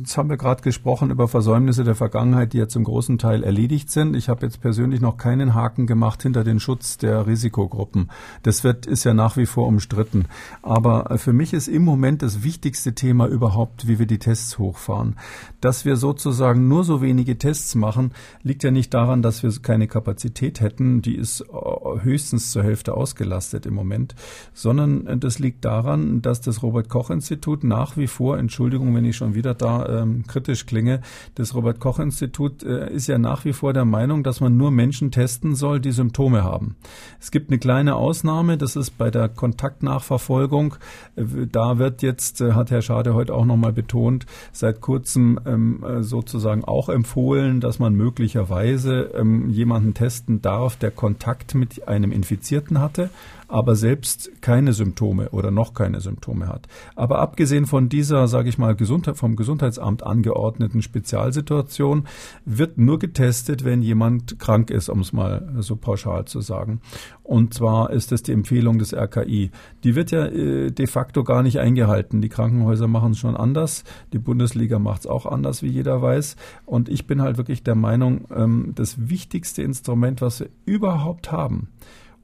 [0.00, 3.90] jetzt haben wir gerade gesprochen über Versäumnisse der Vergangenheit, die ja zum großen Teil erledigt
[3.90, 4.16] sind.
[4.16, 8.10] Ich habe jetzt persönlich noch keinen Haken gemacht hinter den Schutz der Risikogruppen.
[8.42, 10.26] Das wird, ist ja nach wie vor umstritten.
[10.62, 15.16] Aber für mich ist im Moment das wichtigste Thema überhaupt, wie wir die Tests hochfahren.
[15.60, 19.88] Dass wir sozusagen nur so wenige Tests machen, liegt ja nicht daran, dass wir keine
[19.88, 21.02] Kapazität hätten.
[21.02, 24.14] Die ist äh, höchstens zur Hälfte ausgelastet im Moment,
[24.54, 29.54] sondern das liegt daran, dass das Robert-Koch-Institut nach wie vor, Entschuldigung, wenn ich schon wieder
[29.54, 31.00] da ähm, kritisch klinge,
[31.34, 35.54] das Robert-Koch-Institut äh, ist ja nach wie vor der Meinung, dass man nur Menschen testen
[35.54, 36.76] soll, die Symptome haben.
[37.20, 40.76] Es gibt eine kleine Ausnahme, das ist bei der Kontaktnachverfolgung.
[41.16, 45.84] Äh, da wird jetzt, äh, hat Herr Schade heute auch nochmal betont, seit kurzem ähm,
[45.84, 52.12] äh, sozusagen auch empfohlen, dass man möglicherweise ähm, jemanden testen darf, der Kontakt mit einem
[52.12, 53.10] Infizierten hatte,
[53.50, 56.68] aber selbst keine Symptome oder noch keine Symptome hat.
[56.94, 58.76] Aber abgesehen von dieser, sage ich mal,
[59.14, 62.06] vom Gesundheitsamt angeordneten Spezialsituation
[62.44, 66.80] wird nur getestet, wenn jemand krank ist, um es mal so pauschal zu sagen.
[67.24, 69.50] Und zwar ist das die Empfehlung des RKI.
[69.82, 72.22] Die wird ja äh, de facto gar nicht eingehalten.
[72.22, 73.84] Die Krankenhäuser machen es schon anders.
[74.12, 76.36] Die Bundesliga macht es auch anders, wie jeder weiß.
[76.66, 81.68] Und ich bin halt wirklich der Meinung, ähm, das wichtigste Instrument, was wir überhaupt haben,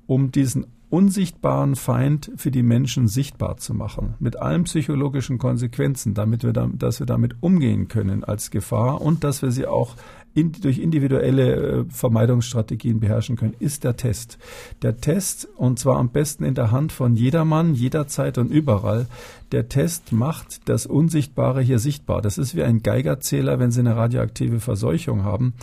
[0.07, 6.45] um diesen unsichtbaren Feind für die Menschen sichtbar zu machen, mit allen psychologischen Konsequenzen, damit
[6.45, 9.97] wir, da, dass wir damit umgehen können als Gefahr und dass wir sie auch
[10.37, 14.39] in, durch individuelle äh, Vermeidungsstrategien beherrschen können, ist der Test.
[14.83, 19.07] Der Test, und zwar am besten in der Hand von jedermann, jederzeit und überall,
[19.51, 22.21] der Test macht das Unsichtbare hier sichtbar.
[22.21, 25.55] Das ist wie ein Geigerzähler, wenn Sie eine radioaktive Verseuchung haben.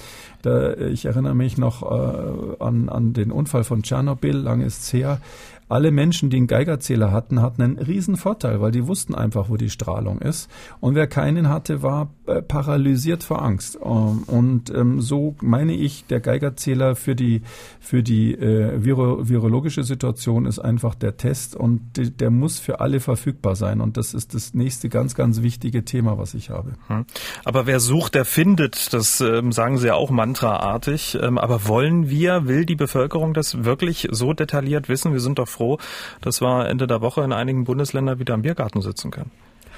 [0.41, 4.93] Da, ich erinnere mich noch äh, an, an den Unfall von Tschernobyl, lange ist es
[4.93, 5.21] her
[5.69, 9.57] alle Menschen, die einen Geigerzähler hatten, hatten einen riesen Vorteil, weil die wussten einfach, wo
[9.57, 10.49] die Strahlung ist.
[10.79, 13.77] Und wer keinen hatte, war äh, paralysiert vor Angst.
[13.83, 17.41] Ähm, und ähm, so meine ich, der Geigerzähler für die,
[17.79, 22.99] für die äh, viro virologische Situation ist einfach der Test und der muss für alle
[22.99, 23.81] verfügbar sein.
[23.81, 26.73] Und das ist das nächste ganz, ganz wichtige Thema, was ich habe.
[26.87, 27.05] Hm.
[27.43, 28.93] Aber wer sucht, der findet.
[28.93, 31.17] Das ähm, sagen Sie ja auch mantraartig.
[31.21, 35.13] Aber wollen wir, will die Bevölkerung das wirklich so detailliert wissen?
[35.13, 35.77] Wir sind doch froh,
[36.21, 39.31] dass wir Ende der Woche in einigen Bundesländern wieder im Biergarten sitzen können.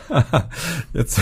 [0.93, 1.21] Jetzt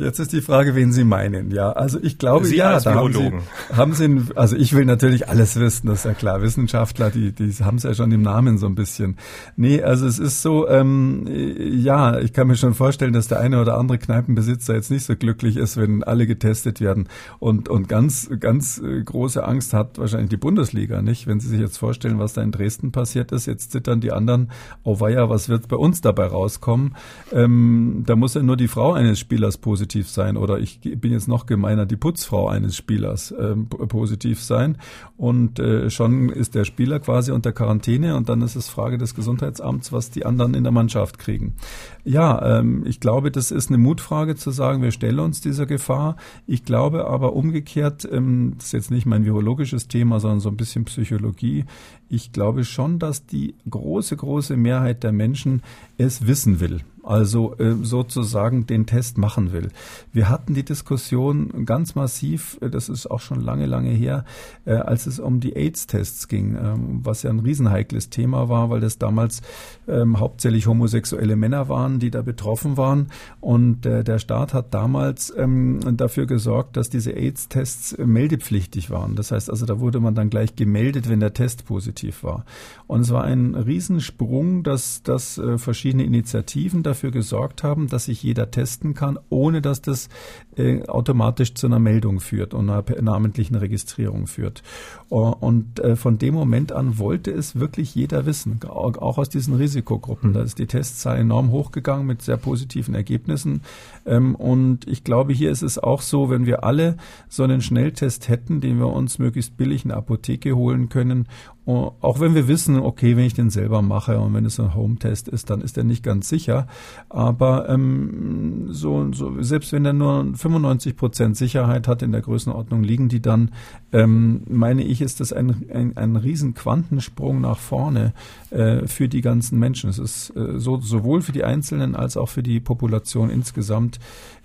[0.00, 1.50] Jetzt ist die Frage, wen Sie meinen.
[1.50, 3.32] Ja, also ich glaube, Sie ja, da haben Sie,
[3.74, 6.42] haben Sie, also ich will natürlich alles wissen, das ist ja klar.
[6.42, 9.16] Wissenschaftler, die, die haben es ja schon im Namen so ein bisschen.
[9.56, 13.60] Nee, also es ist so, ähm, ja, ich kann mir schon vorstellen, dass der eine
[13.60, 18.30] oder andere Kneipenbesitzer jetzt nicht so glücklich ist, wenn alle getestet werden und, und ganz,
[18.40, 21.26] ganz äh, große Angst hat wahrscheinlich die Bundesliga, nicht?
[21.26, 24.50] Wenn Sie sich jetzt vorstellen, was da in Dresden passiert ist, jetzt zittern die anderen,
[24.82, 26.94] oh weia, was wird bei uns dabei rauskommen?
[27.32, 31.12] Ähm, da muss ja nur die Frau eines Spielers positiv positiv sein oder ich bin
[31.12, 34.78] jetzt noch gemeiner, die Putzfrau eines Spielers äh, positiv sein
[35.18, 39.14] und äh, schon ist der Spieler quasi unter Quarantäne und dann ist es Frage des
[39.14, 41.56] Gesundheitsamts, was die anderen in der Mannschaft kriegen.
[42.04, 46.16] Ja, ähm, ich glaube, das ist eine Mutfrage zu sagen, wir stellen uns dieser Gefahr.
[46.46, 50.56] Ich glaube aber umgekehrt, ähm, das ist jetzt nicht mein virologisches Thema, sondern so ein
[50.56, 51.66] bisschen Psychologie.
[52.08, 55.60] Ich glaube schon, dass die große, große Mehrheit der Menschen
[55.98, 59.70] es wissen will also äh, sozusagen den Test machen will.
[60.12, 64.24] Wir hatten die Diskussion ganz massiv, äh, das ist auch schon lange, lange her,
[64.64, 68.80] äh, als es um die AIDS-Tests ging, ähm, was ja ein riesenheikles Thema war, weil
[68.80, 69.42] das damals
[69.88, 73.08] ähm, hauptsächlich homosexuelle Männer waren, die da betroffen waren.
[73.40, 79.16] Und äh, der Staat hat damals ähm, dafür gesorgt, dass diese AIDS-Tests meldepflichtig waren.
[79.16, 82.44] Das heißt also, da wurde man dann gleich gemeldet, wenn der Test positiv war.
[82.86, 88.22] Und es war ein Riesensprung, dass, dass äh, verschiedene Initiativen dafür gesorgt haben, dass sich
[88.22, 90.08] jeder testen kann, ohne dass das
[90.56, 94.62] äh, automatisch zu einer Meldung führt und einer namentlichen Registrierung führt.
[95.08, 99.54] Oh, und äh, von dem Moment an wollte es wirklich jeder wissen, auch aus diesen
[99.54, 100.32] Risikogruppen.
[100.32, 103.62] Da ist die Testzahl enorm hochgegangen mit sehr positiven Ergebnissen.
[104.06, 106.96] Ähm, und ich glaube, hier ist es auch so, wenn wir alle
[107.28, 111.26] so einen Schnelltest hätten, den wir uns möglichst billig in der Apotheke holen können
[111.66, 115.26] auch wenn wir wissen, okay, wenn ich den selber mache und wenn es ein Home-Test
[115.26, 116.68] ist, dann ist er nicht ganz sicher.
[117.08, 122.84] Aber ähm, so, so selbst wenn er nur 95 Prozent Sicherheit hat, in der Größenordnung
[122.84, 123.50] liegen die dann,
[123.92, 128.12] ähm, meine ich, ist das ein, ein, ein riesen Quantensprung nach vorne
[128.50, 129.90] äh, für die ganzen Menschen.
[129.90, 133.95] Es ist äh, so, sowohl für die Einzelnen als auch für die Population insgesamt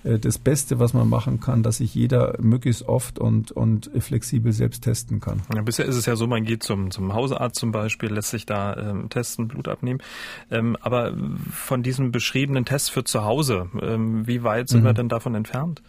[0.03, 4.51] äh, das Beste, was man machen kann, dass sich jeder möglichst oft und, und flexibel
[4.51, 5.41] selbst testen kann.
[5.53, 8.45] Ja, bisher ist es ja so, man geht zum, zum Hausarzt zum Beispiel, lässt sich
[8.45, 10.01] da ähm, testen, Blut abnehmen.
[10.49, 11.13] Ähm, aber
[11.51, 14.85] von diesem beschriebenen Test für zu Hause, ähm, wie weit sind mhm.
[14.85, 15.81] wir denn davon entfernt?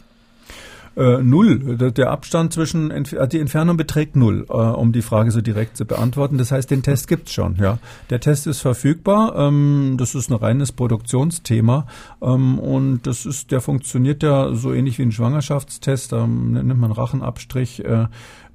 [0.95, 1.77] Äh, null.
[1.79, 5.87] Der Abstand zwischen äh, die Entfernung beträgt null, äh, um die Frage so direkt zu
[5.87, 6.37] beantworten.
[6.37, 7.57] Das heißt, den Test gibt's schon.
[7.57, 7.79] Ja,
[8.11, 9.35] der Test ist verfügbar.
[9.37, 11.87] Ähm, das ist ein reines Produktionsthema
[12.21, 16.13] ähm, und das ist, der funktioniert ja so ähnlich wie ein Schwangerschaftstest.
[16.13, 17.85] Da ähm, nimmt man Rachenabstrich.
[17.85, 18.09] Äh,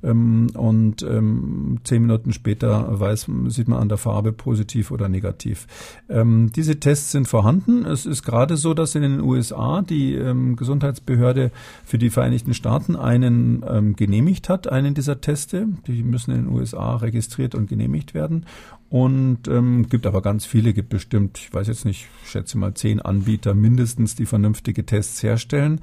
[0.08, 5.68] ähm, und ähm, zehn Minuten später weiß, sieht man an der Farbe positiv oder negativ.
[6.10, 7.86] Ähm, diese Tests sind vorhanden.
[7.86, 11.52] Es ist gerade so, dass in den USA die ähm, Gesundheitsbehörde
[11.86, 15.68] für die Vereinigten Staaten einen ähm, genehmigt hat, einen dieser Teste.
[15.88, 18.46] Die müssen in den USA registriert und genehmigt werden.
[18.90, 23.02] Und ähm, gibt aber ganz viele, gibt bestimmt, ich weiß jetzt nicht, schätze mal zehn
[23.02, 25.82] Anbieter mindestens, die vernünftige Tests herstellen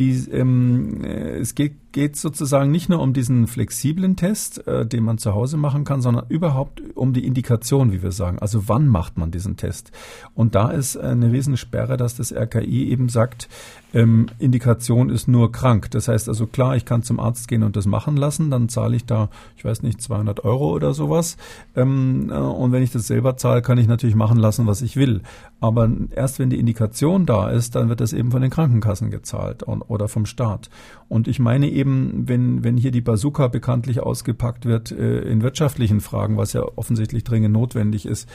[0.00, 5.04] die, ähm, äh, es geht, geht sozusagen nicht nur um diesen flexiblen Test, äh, den
[5.04, 8.38] man zu Hause machen kann, sondern überhaupt um die Indikation, wie wir sagen.
[8.38, 9.92] Also wann macht man diesen Test?
[10.34, 13.48] Und da ist eine Riesensperre, dass das RKI eben sagt,
[13.92, 15.90] ähm, Indikation ist nur krank.
[15.90, 18.96] Das heißt also klar, ich kann zum Arzt gehen und das machen lassen, dann zahle
[18.96, 21.36] ich da, ich weiß nicht, 200 Euro oder sowas.
[21.76, 24.96] Ähm, äh, und wenn ich das selber zahle, kann ich natürlich machen lassen, was ich
[24.96, 25.20] will.
[25.60, 29.62] Aber erst wenn die Indikation da ist, dann wird das eben von den Krankenkassen gezahlt
[29.62, 30.70] und, oder vom Staat.
[31.08, 36.00] Und ich meine eben, wenn, wenn hier die Bazooka bekanntlich ausgepackt wird äh, in wirtschaftlichen
[36.00, 38.28] Fragen, was ja offensichtlich dringend notwendig ist,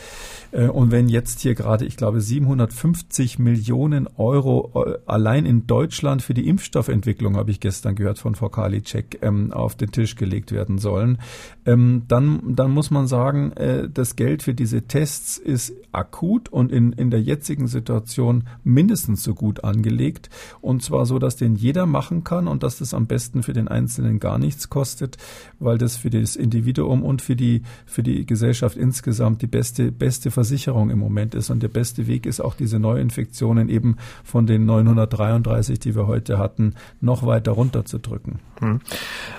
[0.51, 6.21] äh, und wenn jetzt hier gerade, ich glaube, 750 Millionen Euro äh, allein in Deutschland
[6.21, 10.51] für die Impfstoffentwicklung, habe ich gestern gehört von Frau Karliczek, ähm, auf den Tisch gelegt
[10.51, 11.17] werden sollen,
[11.65, 16.71] ähm, dann, dann muss man sagen, äh, das Geld für diese Tests ist akut und
[16.71, 20.29] in, in der jetzigen Situation mindestens so gut angelegt.
[20.59, 23.69] Und zwar so, dass den jeder machen kann und dass das am besten für den
[23.69, 25.17] Einzelnen gar nichts kostet,
[25.59, 30.29] weil das für das Individuum und für die, für die Gesellschaft insgesamt die beste, beste
[30.29, 31.49] Versicherung im Moment ist.
[31.49, 36.37] Und der beste Weg ist auch diese Neuinfektionen eben von den 933, die wir heute
[36.37, 38.39] hatten, noch weiter runterzudrücken.
[38.59, 38.81] Hm.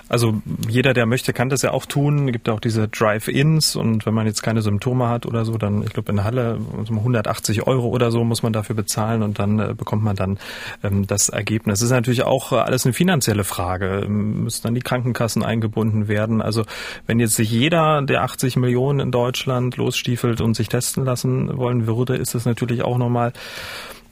[0.09, 2.27] Also jeder, der möchte, kann das ja auch tun.
[2.27, 5.83] Es gibt auch diese Drive-Ins und wenn man jetzt keine Symptome hat oder so, dann,
[5.83, 6.59] ich glaube, in der Halle
[6.89, 10.39] 180 Euro oder so muss man dafür bezahlen und dann äh, bekommt man dann
[10.83, 11.79] ähm, das Ergebnis.
[11.79, 14.07] Es ist natürlich auch alles eine finanzielle Frage.
[14.07, 16.41] Müssen dann die Krankenkassen eingebunden werden?
[16.41, 16.63] Also
[17.05, 21.87] wenn jetzt sich jeder der 80 Millionen in Deutschland losstiefelt und sich testen lassen wollen
[21.87, 23.33] würde, ist das natürlich auch nochmal,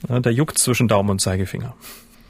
[0.08, 1.74] der juckt zwischen Daumen und Zeigefinger.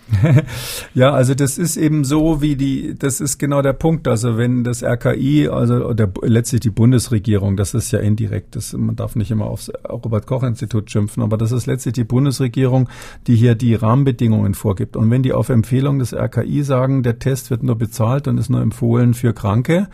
[0.94, 4.06] ja, also das ist eben so, wie die, das ist genau der Punkt.
[4.06, 8.94] Also wenn das RKI, also der, letztlich die Bundesregierung, das ist ja indirekt, das, man
[8.94, 12.88] darf nicht immer aufs Robert-Koch-Institut schimpfen, aber das ist letztlich die Bundesregierung,
[13.26, 14.96] die hier die Rahmenbedingungen vorgibt.
[14.96, 18.50] Und wenn die auf Empfehlung des RKI sagen, der Test wird nur bezahlt und ist
[18.50, 19.88] nur empfohlen für Kranke,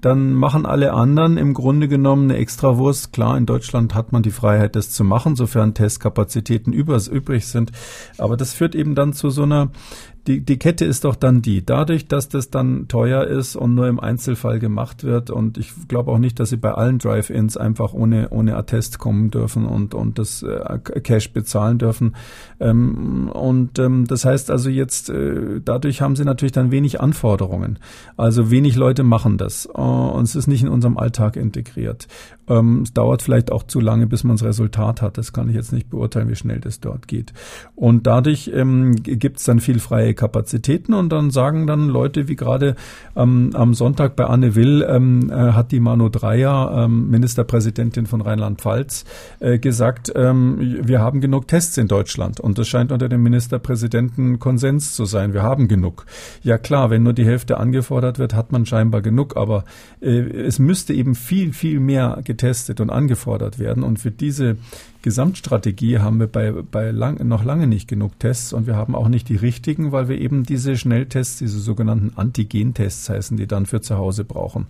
[0.00, 3.12] dann machen alle anderen im Grunde genommen eine Extrawurst.
[3.12, 7.72] Klar, in Deutschland hat man die Freiheit, das zu machen, sofern Testkapazitäten übrig sind.
[8.16, 9.70] Aber das führt eben dann zu so einer
[10.28, 11.64] die, die Kette ist doch dann die.
[11.64, 16.12] Dadurch, dass das dann teuer ist und nur im Einzelfall gemacht wird und ich glaube
[16.12, 20.18] auch nicht, dass sie bei allen Drive-Ins einfach ohne, ohne Attest kommen dürfen und, und
[20.18, 22.14] das äh, Cash bezahlen dürfen.
[22.60, 27.78] Ähm, und ähm, das heißt also jetzt, äh, dadurch haben sie natürlich dann wenig Anforderungen.
[28.18, 32.06] Also wenig Leute machen das äh, und es ist nicht in unserem Alltag integriert.
[32.48, 35.18] Ähm, es dauert vielleicht auch zu lange, bis man das Resultat hat.
[35.18, 37.32] Das kann ich jetzt nicht beurteilen, wie schnell das dort geht.
[37.74, 42.36] Und dadurch ähm, gibt es dann viel freie Kapazitäten und dann sagen dann Leute wie
[42.36, 42.76] gerade
[43.16, 48.20] ähm, am Sonntag bei Anne Will ähm, äh, hat die Manu Dreyer, ähm, Ministerpräsidentin von
[48.20, 49.04] Rheinland-Pfalz,
[49.40, 54.38] äh, gesagt, ähm, wir haben genug Tests in Deutschland und das scheint unter dem Ministerpräsidenten
[54.38, 55.32] Konsens zu sein.
[55.32, 56.06] Wir haben genug.
[56.42, 59.64] Ja klar, wenn nur die Hälfte angefordert wird, hat man scheinbar genug, aber
[60.00, 64.56] äh, es müsste eben viel, viel mehr getestet und angefordert werden und für diese
[65.02, 69.08] Gesamtstrategie haben wir bei, bei lang, noch lange nicht genug Tests und wir haben auch
[69.08, 73.80] nicht die richtigen, weil wir eben diese Schnelltests, diese sogenannten Antigen-Tests heißen, die dann für
[73.80, 74.66] zu Hause brauchen.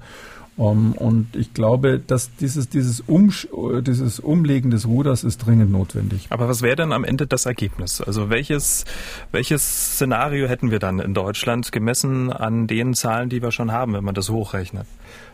[0.56, 3.46] Um, und ich glaube, dass dieses, dieses, Umsch
[3.82, 6.26] dieses Umlegen des Ruders ist dringend notwendig.
[6.30, 8.00] Aber was wäre denn am Ende das Ergebnis?
[8.00, 8.84] Also welches,
[9.30, 13.92] welches Szenario hätten wir dann in Deutschland gemessen an den Zahlen, die wir schon haben,
[13.92, 14.86] wenn man das hochrechnet?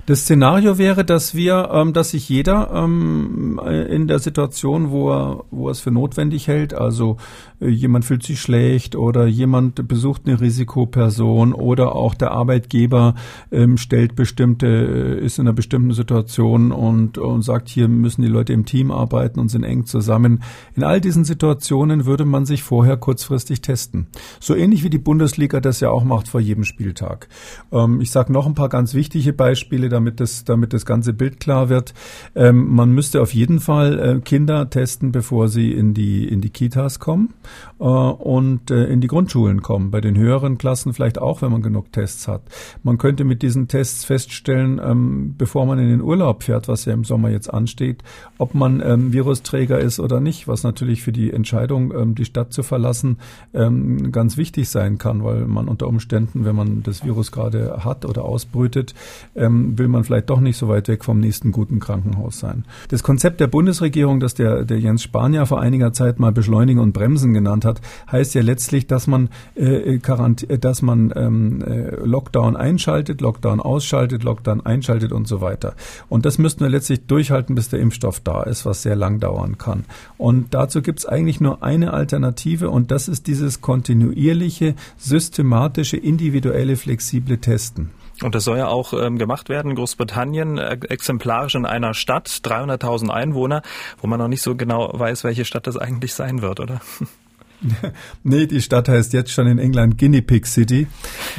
[0.06, 5.44] Das Szenario wäre, dass wir, ähm, dass sich jeder ähm, in der Situation, wo er,
[5.50, 7.16] wo er es für notwendig hält, also
[7.58, 13.14] äh, jemand fühlt sich schlecht oder jemand besucht eine Risikoperson oder auch der Arbeitgeber
[13.50, 18.28] ähm, stellt bestimmte, äh, ist in einer bestimmten Situation und, und sagt, hier müssen die
[18.28, 20.42] Leute im Team arbeiten und sind eng zusammen.
[20.74, 24.08] In all diesen Situationen würde man sich vorher kurzfristig testen.
[24.38, 27.28] So ähnlich wie die Bundesliga das ja auch macht vor jedem Spieltag.
[27.72, 31.40] Ähm, ich sage noch ein paar ganz wichtige Beispiele damit das, damit das ganze Bild
[31.40, 31.94] klar wird.
[32.34, 36.50] Ähm, man müsste auf jeden Fall äh, Kinder testen, bevor sie in die, in die
[36.50, 37.32] Kitas kommen
[37.78, 39.90] äh, und äh, in die Grundschulen kommen.
[39.90, 42.42] Bei den höheren Klassen vielleicht auch, wenn man genug Tests hat.
[42.82, 46.92] Man könnte mit diesen Tests feststellen, ähm, bevor man in den Urlaub fährt, was ja
[46.92, 48.02] im Sommer jetzt ansteht,
[48.38, 52.52] ob man ähm, Virusträger ist oder nicht, was natürlich für die Entscheidung, ähm, die Stadt
[52.52, 53.18] zu verlassen,
[53.52, 58.04] ähm, ganz wichtig sein kann, weil man unter Umständen, wenn man das Virus gerade hat
[58.04, 58.94] oder ausbrütet,
[59.34, 62.64] ähm, will man vielleicht doch nicht so weit weg vom nächsten guten Krankenhaus sein.
[62.88, 66.94] Das Konzept der Bundesregierung, das der, der Jens Spanier vor einiger Zeit mal beschleunigen und
[66.94, 71.96] bremsen genannt hat, heißt ja letztlich, dass man, äh, Quarant äh, dass man ähm, äh,
[71.96, 75.74] Lockdown einschaltet, Lockdown ausschaltet, Lockdown einschaltet und so weiter.
[76.08, 79.58] Und das müssten wir letztlich durchhalten, bis der Impfstoff da ist, was sehr lang dauern
[79.58, 79.84] kann.
[80.16, 86.76] Und dazu gibt es eigentlich nur eine Alternative und das ist dieses kontinuierliche, systematische, individuelle,
[86.78, 87.90] flexible Testen.
[88.22, 89.74] Und das soll ja auch ähm, gemacht werden.
[89.74, 93.62] Großbritannien, äh, exemplarisch in einer Stadt, 300.000 Einwohner,
[94.00, 96.80] wo man noch nicht so genau weiß, welche Stadt das eigentlich sein wird, oder?
[98.24, 100.86] nee, die Stadt heißt jetzt schon in England Guinea Pig City.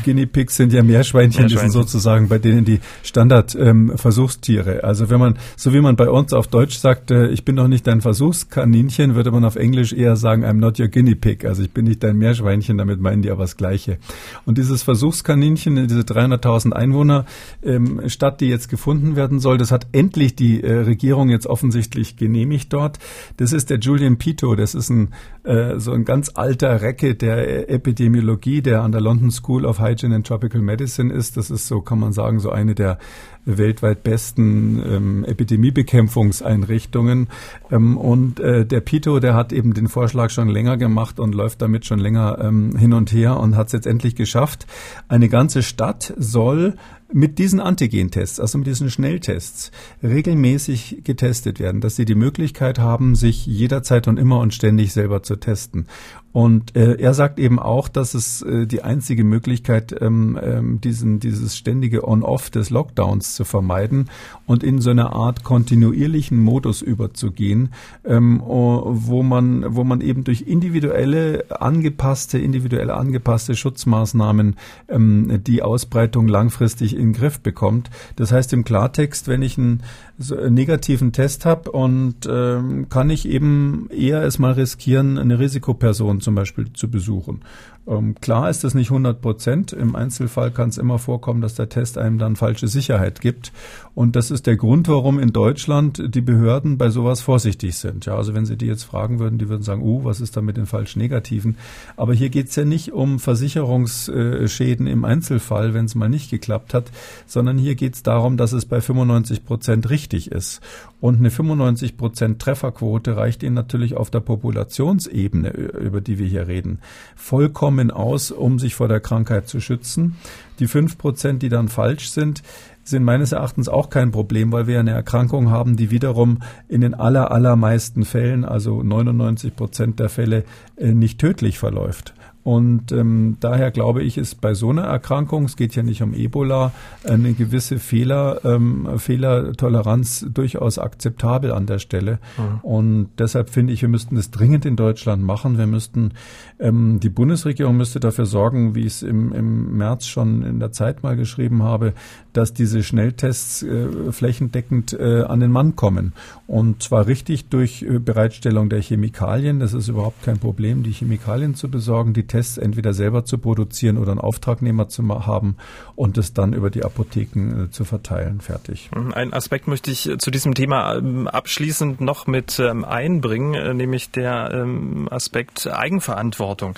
[0.03, 1.47] Guinea Pigs sind ja Meerschweinchen, Meerschweinchen.
[1.47, 4.75] die sind sozusagen bei denen die Standard-Versuchstiere.
[4.75, 7.55] Ähm, also wenn man, so wie man bei uns auf Deutsch sagt, äh, ich bin
[7.55, 11.45] doch nicht dein Versuchskaninchen, würde man auf Englisch eher sagen, I'm not your Guinea Pig.
[11.45, 13.97] Also ich bin nicht dein Meerschweinchen, damit meinen die aber das Gleiche.
[14.45, 17.25] Und dieses Versuchskaninchen, diese 300.000 Einwohner
[17.63, 22.17] ähm, Stadt, die jetzt gefunden werden soll, das hat endlich die äh, Regierung jetzt offensichtlich
[22.17, 22.99] genehmigt dort.
[23.37, 25.13] Das ist der Julian Pito, das ist ein
[25.45, 30.15] äh, so ein ganz alter Recke der Epidemiologie, der an der London School of Hygiene
[30.15, 31.37] and Tropical Medicine ist.
[31.37, 32.97] Das ist so, kann man sagen, so eine der
[33.45, 37.27] weltweit besten ähm, Epidemiebekämpfungseinrichtungen.
[37.71, 41.61] Ähm, und äh, der Pito, der hat eben den Vorschlag schon länger gemacht und läuft
[41.61, 44.65] damit schon länger ähm, hin und her und hat es jetzt endlich geschafft.
[45.07, 46.75] Eine ganze Stadt soll
[47.15, 49.71] mit diesen Antigentests, also mit diesen Schnelltests,
[50.03, 55.23] regelmäßig getestet werden, dass sie die Möglichkeit haben, sich jederzeit und immer und ständig selber
[55.23, 55.87] zu testen.
[56.35, 61.21] Und äh, er sagt eben auch, dass es äh, die einzige Möglichkeit, ähm, ähm, diesen,
[61.21, 64.09] dieses ständige On-Off des Lockdowns zu vermeiden
[64.45, 67.69] und in so eine Art kontinuierlichen Modus überzugehen,
[68.03, 74.57] ähm, wo man, wo man eben durch individuelle angepasste, individuell angepasste Schutzmaßnahmen
[74.89, 77.89] ähm, die Ausbreitung langfristig in den Griff bekommt.
[78.17, 79.83] Das heißt im Klartext, wenn ich einen,
[80.17, 85.39] so einen negativen Test habe und ähm, kann ich eben eher es mal riskieren, eine
[85.39, 87.45] Risikoperson zum Beispiel zu besuchen.
[87.87, 89.73] Ähm, klar ist das nicht 100 Prozent.
[89.73, 93.51] Im Einzelfall kann es immer vorkommen, dass der Test einem dann falsche Sicherheit gibt.
[93.93, 98.05] Und das ist der Grund, warum in Deutschland die Behörden bei sowas vorsichtig sind.
[98.05, 100.41] Ja, also wenn Sie die jetzt fragen würden, die würden sagen, uh, was ist da
[100.41, 101.57] mit den falsch Negativen?
[101.95, 106.73] Aber hier geht es ja nicht um Versicherungsschäden im Einzelfall, wenn es mal nicht geklappt
[106.73, 106.91] hat,
[107.27, 110.59] sondern hier geht es darum, dass es bei 95 Prozent richtig ist.
[110.99, 116.47] Und eine 95 Prozent Trefferquote reicht Ihnen natürlich auf der Populationsebene, über die wir hier
[116.47, 116.79] reden,
[117.15, 120.15] vollkommen aus, um sich vor der Krankheit zu schützen.
[120.59, 122.41] Die fünf Prozent, die dann falsch sind,
[122.83, 126.93] sind meines Erachtens auch kein Problem, weil wir eine Erkrankung haben, die wiederum in den
[126.93, 130.43] aller, allermeisten Fällen, also 99 Prozent der Fälle,
[130.77, 132.13] äh, nicht tödlich verläuft.
[132.45, 136.13] Und ähm, daher glaube ich, ist bei so einer Erkrankung, es geht ja nicht um
[136.13, 136.73] Ebola,
[137.03, 142.19] eine gewisse Fehler, ähm, Fehlertoleranz durchaus akzeptabel an der Stelle.
[142.37, 142.59] Mhm.
[142.61, 145.57] Und deshalb finde ich, wir müssten das dringend in Deutschland machen.
[145.57, 146.11] Wir müssten,
[146.59, 150.71] ähm, die Bundesregierung müsste dafür sorgen, wie ich es im, im März schon in der
[150.71, 151.93] Zeit mal geschrieben habe,
[152.31, 156.13] dass diese Schnelltests äh, flächendeckend äh, an den Mann kommen.
[156.45, 159.59] Und zwar richtig durch äh, Bereitstellung der Chemikalien.
[159.59, 163.97] Das ist überhaupt kein Problem, die Chemikalien zu besorgen, die Tests entweder selber zu produzieren
[163.97, 165.55] oder einen Auftragnehmer zu haben
[165.95, 168.41] und es dann über die Apotheken äh, zu verteilen.
[168.41, 168.89] Fertig.
[168.93, 173.53] Mhm, ein Aspekt möchte ich äh, zu diesem Thema ähm, abschließend noch mit ähm, einbringen,
[173.53, 176.75] äh, nämlich der ähm, Aspekt Eigenverantwortung.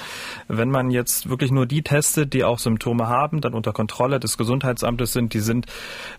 [0.48, 4.38] Wenn man jetzt wirklich nur die testet, die auch Symptome haben, dann unter Kontrolle des
[4.38, 5.66] Gesundheitsamtes sind, die sind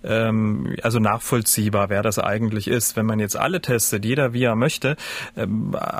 [0.02, 2.96] also nachvollziehbar, wer das eigentlich ist.
[2.96, 4.96] Wenn man jetzt alle testet, jeder wie er möchte,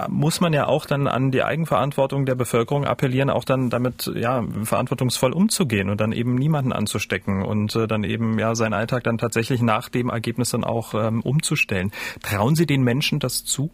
[0.08, 4.10] muss man ja auch dann an die Eigenverantwortung der Bevölkerung appellieren, lernen auch dann damit
[4.14, 9.04] ja verantwortungsvoll umzugehen und dann eben niemanden anzustecken und äh, dann eben ja seinen Alltag
[9.04, 11.92] dann tatsächlich nach dem Ergebnis dann auch ähm, umzustellen.
[12.22, 13.70] Trauen Sie den Menschen das zu?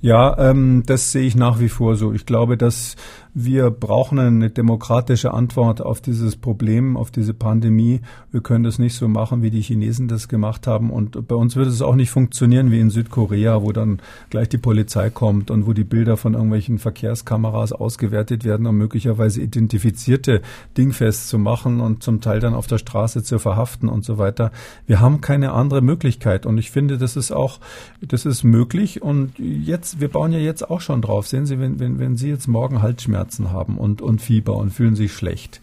[0.00, 2.12] Ja, ähm, das sehe ich nach wie vor so.
[2.12, 2.94] Ich glaube, dass
[3.40, 8.00] wir brauchen eine demokratische Antwort auf dieses Problem, auf diese Pandemie.
[8.32, 10.90] Wir können das nicht so machen, wie die Chinesen das gemacht haben.
[10.90, 14.58] Und bei uns würde es auch nicht funktionieren wie in Südkorea, wo dann gleich die
[14.58, 20.42] Polizei kommt und wo die Bilder von irgendwelchen Verkehrskameras ausgewertet werden, um möglicherweise identifizierte
[20.76, 24.50] dingfest zu machen und zum Teil dann auf der Straße zu verhaften und so weiter.
[24.86, 26.44] Wir haben keine andere Möglichkeit.
[26.44, 27.60] Und ich finde, das ist auch,
[28.00, 29.00] das ist möglich.
[29.00, 31.28] Und jetzt, wir bauen ja jetzt auch schon drauf.
[31.28, 34.70] Sehen Sie, wenn, wenn, wenn Sie jetzt morgen Halsschmerzen Kopfschmerzen haben und, und Fieber und
[34.70, 35.60] fühlen sich schlecht.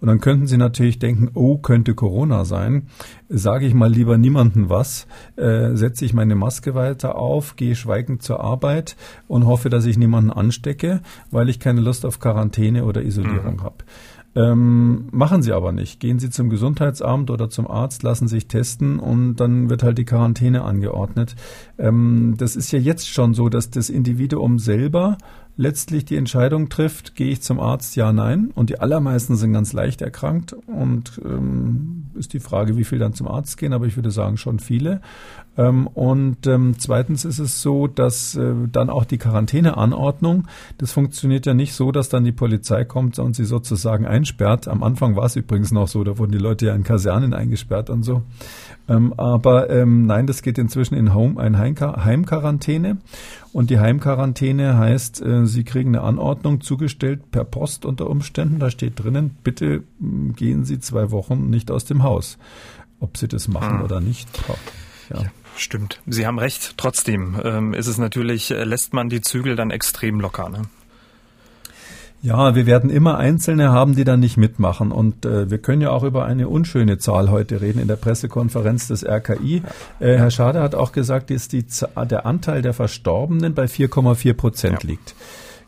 [0.00, 2.88] Und dann könnten Sie natürlich denken, oh, könnte Corona sein.
[3.28, 5.06] Sage ich mal lieber niemanden was,
[5.36, 8.96] äh, setze ich meine Maske weiter auf, gehe schweigend zur Arbeit
[9.28, 13.62] und hoffe, dass ich niemanden anstecke, weil ich keine Lust auf Quarantäne oder Isolierung mhm.
[13.62, 13.76] habe.
[14.34, 16.00] Ähm, machen Sie aber nicht.
[16.00, 20.06] Gehen Sie zum Gesundheitsamt oder zum Arzt, lassen sich testen und dann wird halt die
[20.06, 21.36] Quarantäne angeordnet.
[21.78, 25.18] Ähm, das ist ja jetzt schon so, dass das Individuum selber
[25.56, 28.50] letztlich die Entscheidung trifft, gehe ich zum Arzt, ja, nein.
[28.54, 30.54] Und die allermeisten sind ganz leicht erkrankt.
[30.66, 34.36] Und ähm, ist die Frage, wie viel dann zum Arzt gehen, aber ich würde sagen
[34.36, 35.00] schon viele.
[35.56, 40.48] Ähm, und ähm, zweitens ist es so, dass äh, dann auch die Quarantäneanordnung,
[40.78, 44.66] das funktioniert ja nicht so, dass dann die Polizei kommt und sie sozusagen einsperrt.
[44.66, 47.90] Am Anfang war es übrigens noch so, da wurden die Leute ja in Kasernen eingesperrt
[47.90, 48.22] und so.
[48.88, 52.96] Ähm, aber ähm, nein, das geht inzwischen in Home, ein Heimquarantäne.
[53.52, 58.58] Und die Heimquarantäne heißt, äh, Sie kriegen eine Anordnung zugestellt per Post unter Umständen.
[58.58, 62.38] Da steht drinnen, bitte gehen Sie zwei Wochen nicht aus dem Haus.
[63.00, 63.84] Ob Sie das machen hm.
[63.84, 64.28] oder nicht.
[65.10, 65.18] Ja.
[65.18, 65.30] ja.
[65.56, 66.00] Stimmt.
[66.06, 66.74] Sie haben recht.
[66.76, 70.48] Trotzdem ähm, ist es natürlich, äh, lässt man die Zügel dann extrem locker.
[70.48, 70.62] Ne?
[72.22, 74.92] Ja, wir werden immer Einzelne haben, die da nicht mitmachen.
[74.92, 78.86] Und äh, wir können ja auch über eine unschöne Zahl heute reden in der Pressekonferenz
[78.86, 79.62] des RKI.
[79.98, 81.64] Äh, Herr Schade hat auch gesagt, dass die,
[82.08, 84.88] der Anteil der Verstorbenen bei 4,4 Prozent ja.
[84.88, 85.16] liegt.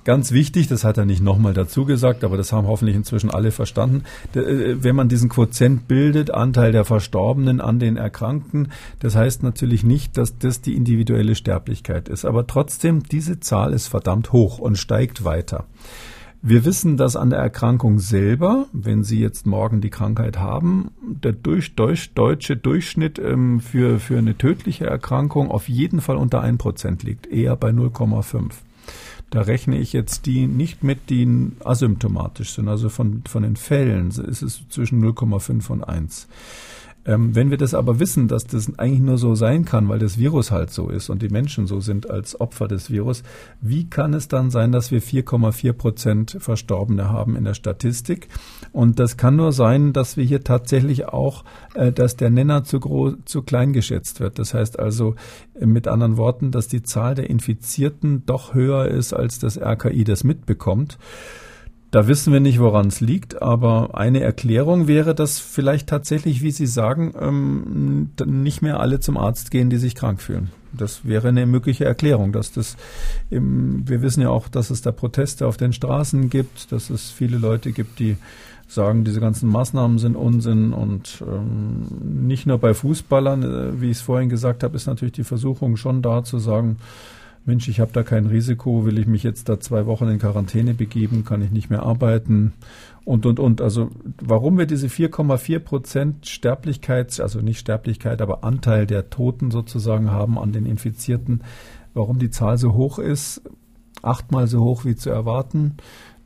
[0.05, 3.51] Ganz wichtig, das hat er nicht nochmal dazu gesagt, aber das haben hoffentlich inzwischen alle
[3.51, 4.05] verstanden.
[4.35, 8.69] Äh, wenn man diesen Quotient bildet, Anteil der Verstorbenen an den Erkrankten,
[9.01, 12.27] das heißt natürlich nicht, dass das die individuelle Sterblichkeit ist.
[12.27, 15.65] Aber trotzdem, diese Zahl ist verdammt hoch und steigt weiter.
[16.43, 21.33] Wir wissen, dass an der Erkrankung selber, wenn Sie jetzt morgen die Krankheit haben, der
[21.33, 27.07] durch, durch, deutsche Durchschnitt ähm, für, für eine tödliche Erkrankung auf jeden Fall unter 1%
[27.07, 28.51] liegt, eher bei 0,5.
[29.35, 32.69] Da rechne ich jetzt die nicht mit, die asymptomatisch sind.
[32.69, 36.29] Also von, von den Fällen ist es zwischen 0,5 und 1.
[37.07, 40.19] Ähm, wenn wir das aber wissen, dass das eigentlich nur so sein kann, weil das
[40.19, 43.23] Virus halt so ist und die Menschen so sind als Opfer des Virus,
[43.61, 48.29] wie kann es dann sein, dass wir 4,4 Prozent Verstorbene haben in der Statistik?
[48.73, 51.45] Und das kann nur sein, dass wir hier tatsächlich auch,
[51.75, 54.39] äh, dass der Nenner zu, groß, zu klein geschätzt wird.
[54.39, 55.15] Das heißt also
[55.61, 60.05] äh, mit anderen Worten, dass die Zahl der Infizierten doch höher ist, als das RKI
[60.05, 60.99] das mitbekommt.
[61.95, 66.51] Da wissen wir nicht, woran es liegt, aber eine Erklärung wäre, dass vielleicht tatsächlich, wie
[66.51, 70.51] Sie sagen, ähm, nicht mehr alle zum Arzt gehen, die sich krank fühlen.
[70.73, 72.77] Das wäre eine mögliche Erklärung, dass das
[73.31, 77.13] im, wir wissen ja auch, dass es da Proteste auf den Straßen gibt, dass es
[77.13, 78.17] viele Leute gibt, die
[78.67, 83.99] sagen, diese ganzen Maßnahmen sind Unsinn und ähm, nicht nur bei Fußballern, äh, wie ich
[83.99, 86.79] es vorhin gesagt habe, ist natürlich die Versuchung schon da zu sagen,
[87.47, 90.73] Mensch, ich habe da kein Risiko, will ich mich jetzt da zwei Wochen in Quarantäne
[90.73, 92.55] begeben, kann ich nicht mehr arbeiten
[93.05, 93.61] und, und, und.
[93.61, 93.91] Also
[94.21, 100.39] warum wir diese 4,4 Prozent Sterblichkeit, also nicht Sterblichkeit, aber Anteil der Toten sozusagen haben
[100.39, 101.43] an den Infizierten,
[101.93, 103.43] warum die Zahl so hoch ist,
[104.03, 105.77] achtmal so hoch wie zu erwarten,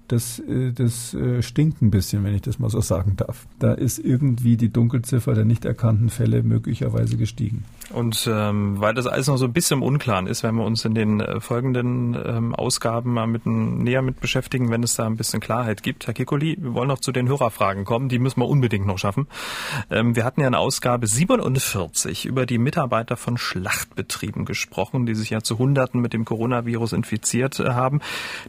[0.09, 3.47] das, äh, das äh, stinkt ein bisschen, wenn ich das mal so sagen darf.
[3.59, 7.64] Da ist irgendwie die Dunkelziffer der nicht erkannten Fälle möglicherweise gestiegen.
[7.91, 10.84] Und ähm, weil das alles noch so ein bisschen im Unklaren ist, werden wir uns
[10.84, 15.16] in den äh, folgenden ähm, Ausgaben mal mit, näher mit beschäftigen, wenn es da ein
[15.16, 16.07] bisschen Klarheit gibt.
[16.07, 19.26] Herr Kikoli, wir wollen noch zu den Hörerfragen kommen, die müssen wir unbedingt noch schaffen.
[19.91, 25.30] Ähm, wir hatten ja in Ausgabe 47 über die Mitarbeiter von Schlachtbetrieben gesprochen, die sich
[25.30, 28.01] ja zu Hunderten mit dem Coronavirus infiziert äh, haben.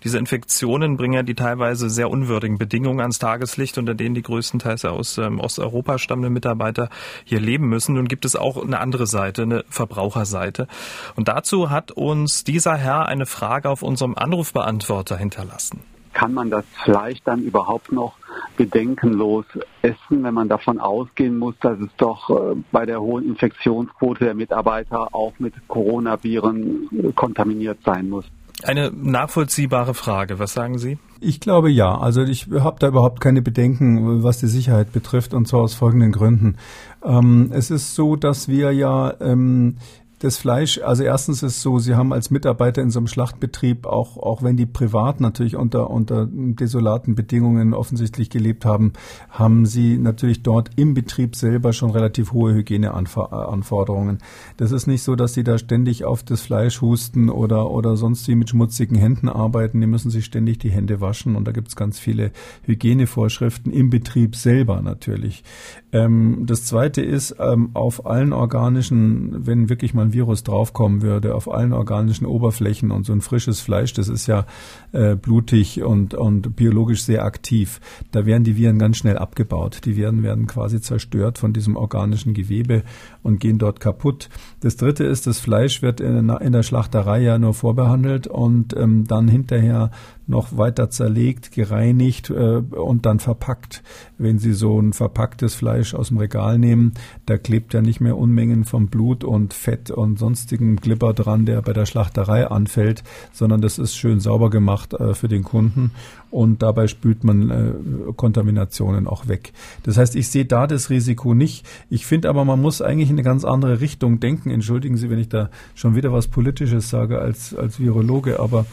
[0.03, 4.83] Diese Infektionen bringen ja die teilweise sehr unwürdigen Bedingungen ans Tageslicht, unter denen die größtenteils
[4.83, 6.89] aus ähm, Osteuropa stammende Mitarbeiter
[7.23, 7.95] hier leben müssen.
[7.95, 10.67] Nun gibt es auch eine andere Seite Seite, eine Verbraucherseite.
[11.15, 15.81] Und dazu hat uns dieser Herr eine Frage auf unserem Anrufbeantworter hinterlassen.
[16.13, 18.15] Kann man das Fleisch dann überhaupt noch
[18.57, 19.45] bedenkenlos
[19.83, 24.33] essen, wenn man davon ausgehen muss, dass es doch äh, bei der hohen Infektionsquote der
[24.33, 28.25] Mitarbeiter auch mit Coronaviren äh, kontaminiert sein muss?
[28.63, 30.37] Eine nachvollziehbare Frage.
[30.37, 30.97] Was sagen Sie?
[31.21, 31.97] Ich glaube ja.
[31.97, 36.11] Also ich habe da überhaupt keine Bedenken, was die Sicherheit betrifft, und zwar aus folgenden
[36.11, 36.57] Gründen.
[37.03, 39.77] Ähm, es ist so, dass wir ja ähm,
[40.19, 44.17] das Fleisch, also erstens ist so, Sie haben als Mitarbeiter in so einem Schlachtbetrieb, auch,
[44.17, 48.91] auch wenn die privat natürlich unter, unter desolaten Bedingungen offensichtlich gelebt haben,
[49.29, 54.17] haben Sie natürlich dort im Betrieb selber schon relativ hohe Hygieneanforderungen.
[54.57, 58.27] Das ist nicht so, dass Sie da ständig auf das Fleisch husten oder, oder sonst
[58.27, 59.79] wie mit schmutzigen Händen arbeiten.
[59.79, 62.31] Die müssen sich ständig die Hände waschen und da gibt es ganz viele
[62.63, 65.45] Hygienevorschriften im Betrieb selber natürlich.
[65.93, 71.35] Ähm, das zweite ist, ähm, auf allen organischen, wenn wirklich mal ein Virus draufkommen würde,
[71.35, 74.45] auf allen organischen Oberflächen und so ein frisches Fleisch, das ist ja
[74.91, 77.79] äh, blutig und, und biologisch sehr aktiv.
[78.11, 79.81] Da werden die Viren ganz schnell abgebaut.
[79.85, 82.83] Die Viren werden quasi zerstört von diesem organischen Gewebe
[83.23, 84.29] und gehen dort kaputt.
[84.61, 89.05] Das dritte ist, das Fleisch wird in, in der Schlachterei ja nur vorbehandelt und ähm,
[89.05, 89.91] dann hinterher
[90.29, 93.83] noch weiter zerlegt, gereinigt äh, und dann verpackt.
[94.17, 96.93] Wenn Sie so ein verpacktes Fleisch aus dem Regal nehmen,
[97.25, 101.61] da klebt ja nicht mehr Unmengen von Blut und Fett und sonstigen Glibber dran, der
[101.61, 103.03] bei der Schlachterei anfällt,
[103.33, 105.91] sondern das ist schön sauber gemacht äh, für den Kunden
[106.31, 107.73] und dabei spült man äh,
[108.15, 109.51] Kontaminationen auch weg.
[109.83, 111.65] Das heißt, ich sehe da das Risiko nicht.
[111.89, 114.51] Ich finde aber, man muss eigentlich in eine ganz andere Richtung denken.
[114.51, 118.65] Entschuldigen Sie, wenn ich da schon wieder was Politisches sage als, als Virologe, aber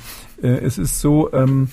[0.43, 1.69] äh, es ist so, ähm,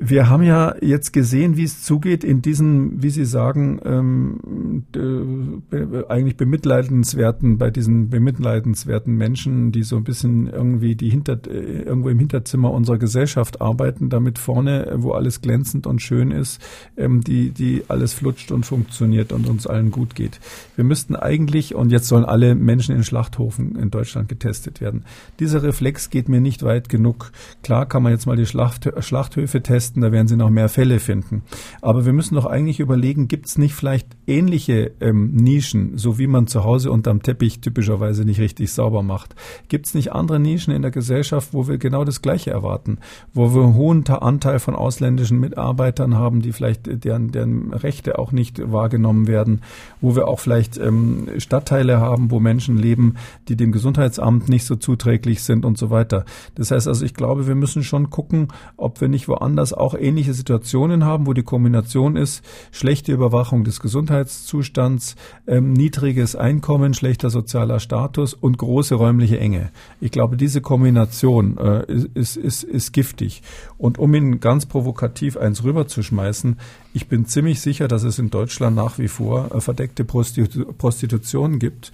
[0.00, 6.04] wir haben ja jetzt gesehen, wie es zugeht in diesen, wie Sie sagen, ähm, äh,
[6.08, 12.08] eigentlich bemitleidenswerten, bei diesen bemitleidenswerten Menschen, die so ein bisschen irgendwie die hinter, äh, irgendwo
[12.08, 16.62] im Hinterzimmer unserer Gesellschaft arbeiten, damit vorne, wo alles glänzend und schön ist,
[16.96, 20.40] ähm, die, die alles flutscht und funktioniert und uns allen gut geht.
[20.74, 25.04] Wir müssten eigentlich, und jetzt sollen alle Menschen in Schlachthofen in Deutschland getestet werden.
[25.38, 27.30] Dieser Reflex geht mir nicht weit genug.
[27.62, 30.68] Klar kann man jetzt mal die Schlacht, Schlachthöfe testen, testen, da werden Sie noch mehr
[30.68, 31.42] Fälle finden.
[31.80, 36.26] Aber wir müssen doch eigentlich überlegen, gibt es nicht vielleicht ähnliche ähm, Nischen, so wie
[36.26, 39.34] man zu Hause unterm Teppich typischerweise nicht richtig sauber macht?
[39.68, 42.98] Gibt es nicht andere Nischen in der Gesellschaft, wo wir genau das Gleiche erwarten?
[43.32, 48.32] Wo wir einen hohen Anteil von ausländischen Mitarbeitern haben, die vielleicht deren, deren Rechte auch
[48.32, 49.62] nicht wahrgenommen werden?
[50.00, 53.16] Wo wir auch vielleicht ähm, Stadtteile haben, wo Menschen leben,
[53.48, 56.24] die dem Gesundheitsamt nicht so zuträglich sind und so weiter.
[56.54, 60.34] Das heißt also, ich glaube, wir müssen schon gucken, ob wir nicht woanders auch ähnliche
[60.34, 65.16] Situationen haben, wo die Kombination ist, schlechte Überwachung des Gesundheitszustands,
[65.46, 69.70] ähm, niedriges Einkommen, schlechter sozialer Status und große räumliche Enge.
[70.00, 73.42] Ich glaube, diese Kombination äh, ist, ist, ist giftig.
[73.78, 76.58] Und um Ihnen ganz provokativ eins rüberzuschmeißen,
[76.94, 81.58] ich bin ziemlich sicher, dass es in Deutschland nach wie vor äh, verdeckte Prostitu Prostitution
[81.58, 81.92] gibt.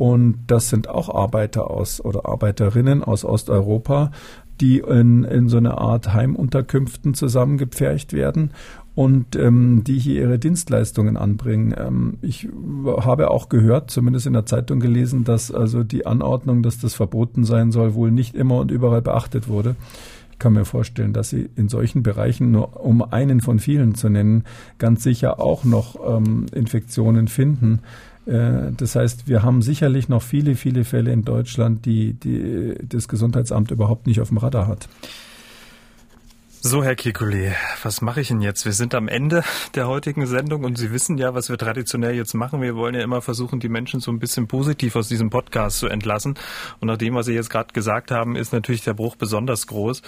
[0.00, 4.12] Und das sind auch Arbeiter aus oder Arbeiterinnen aus Osteuropa,
[4.60, 8.50] die in, in so eine Art Heimunterkünften zusammengepfercht werden
[8.94, 11.74] und ähm, die hier ihre Dienstleistungen anbringen.
[11.76, 12.48] Ähm, ich
[12.84, 17.44] habe auch gehört, zumindest in der Zeitung gelesen, dass also die Anordnung, dass das verboten
[17.44, 19.76] sein soll, wohl nicht immer und überall beachtet wurde.
[20.32, 24.08] Ich kann mir vorstellen, dass sie in solchen Bereichen, nur um einen von vielen zu
[24.08, 24.44] nennen,
[24.78, 27.80] ganz sicher auch noch ähm, Infektionen finden.
[28.30, 33.08] Äh, das heißt, wir haben sicherlich noch viele, viele Fälle in Deutschland, die, die das
[33.08, 34.88] Gesundheitsamt überhaupt nicht auf dem Radar hat.
[36.62, 37.52] So, Herr Kikuli,
[37.82, 38.66] was mache ich denn jetzt?
[38.66, 39.42] Wir sind am Ende
[39.74, 42.60] der heutigen Sendung und Sie wissen ja, was wir traditionell jetzt machen.
[42.60, 45.86] Wir wollen ja immer versuchen, die Menschen so ein bisschen positiv aus diesem Podcast zu
[45.86, 46.34] entlassen.
[46.78, 50.02] Und nach dem, was Sie jetzt gerade gesagt haben, ist natürlich der Bruch besonders groß.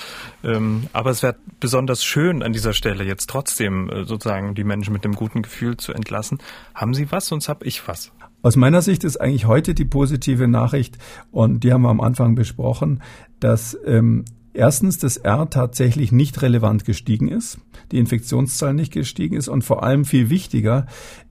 [0.44, 4.92] Ähm, aber es wäre besonders schön an dieser Stelle jetzt trotzdem äh, sozusagen die Menschen
[4.92, 6.36] mit einem guten Gefühl zu entlassen.
[6.74, 8.12] Haben Sie was, sonst habe ich was.
[8.42, 10.98] Aus meiner Sicht ist eigentlich heute die positive Nachricht,
[11.30, 13.02] und die haben wir am Anfang besprochen,
[13.40, 17.58] dass ähm, erstens das R tatsächlich nicht relevant gestiegen ist,
[17.90, 20.86] die Infektionszahl nicht gestiegen ist und vor allem viel wichtiger,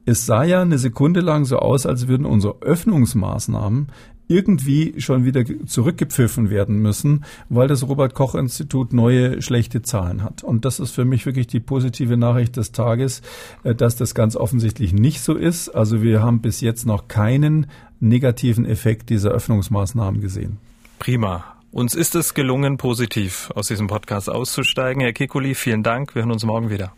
[0.05, 3.87] es sah ja eine Sekunde lang so aus, als würden unsere Öffnungsmaßnahmen
[4.31, 10.43] irgendwie schon wieder zurückgepfiffen werden müssen, weil das Robert Koch Institut neue schlechte Zahlen hat.
[10.43, 13.21] Und das ist für mich wirklich die positive Nachricht des Tages,
[13.63, 15.69] äh, dass das ganz offensichtlich nicht so ist.
[15.69, 17.67] Also wir haben bis jetzt noch keinen
[17.99, 20.57] negativen Effekt dieser Öffnungsmaßnahmen gesehen.
[20.97, 21.60] Prima.
[21.71, 25.01] Uns ist es gelungen, positiv aus diesem Podcast auszusteigen.
[25.01, 26.13] Herr Kikuli, vielen Dank.
[26.15, 26.91] Wir hören uns morgen wieder.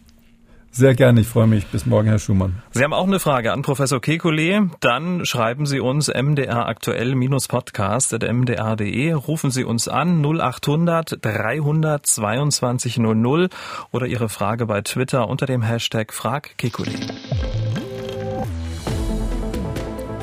[0.71, 1.67] Sehr gerne, ich freue mich.
[1.67, 2.63] Bis morgen, Herr Schumann.
[2.71, 4.71] Sie haben auch eine Frage an Professor Kekulé.
[4.79, 9.13] Dann schreiben Sie uns mdr aktuell-podcast.mdr.de.
[9.13, 13.49] Rufen Sie uns an 0800 322 00
[13.91, 16.97] oder Ihre Frage bei Twitter unter dem Hashtag Frag Kekulé.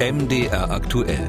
[0.01, 1.29] MDR aktuell.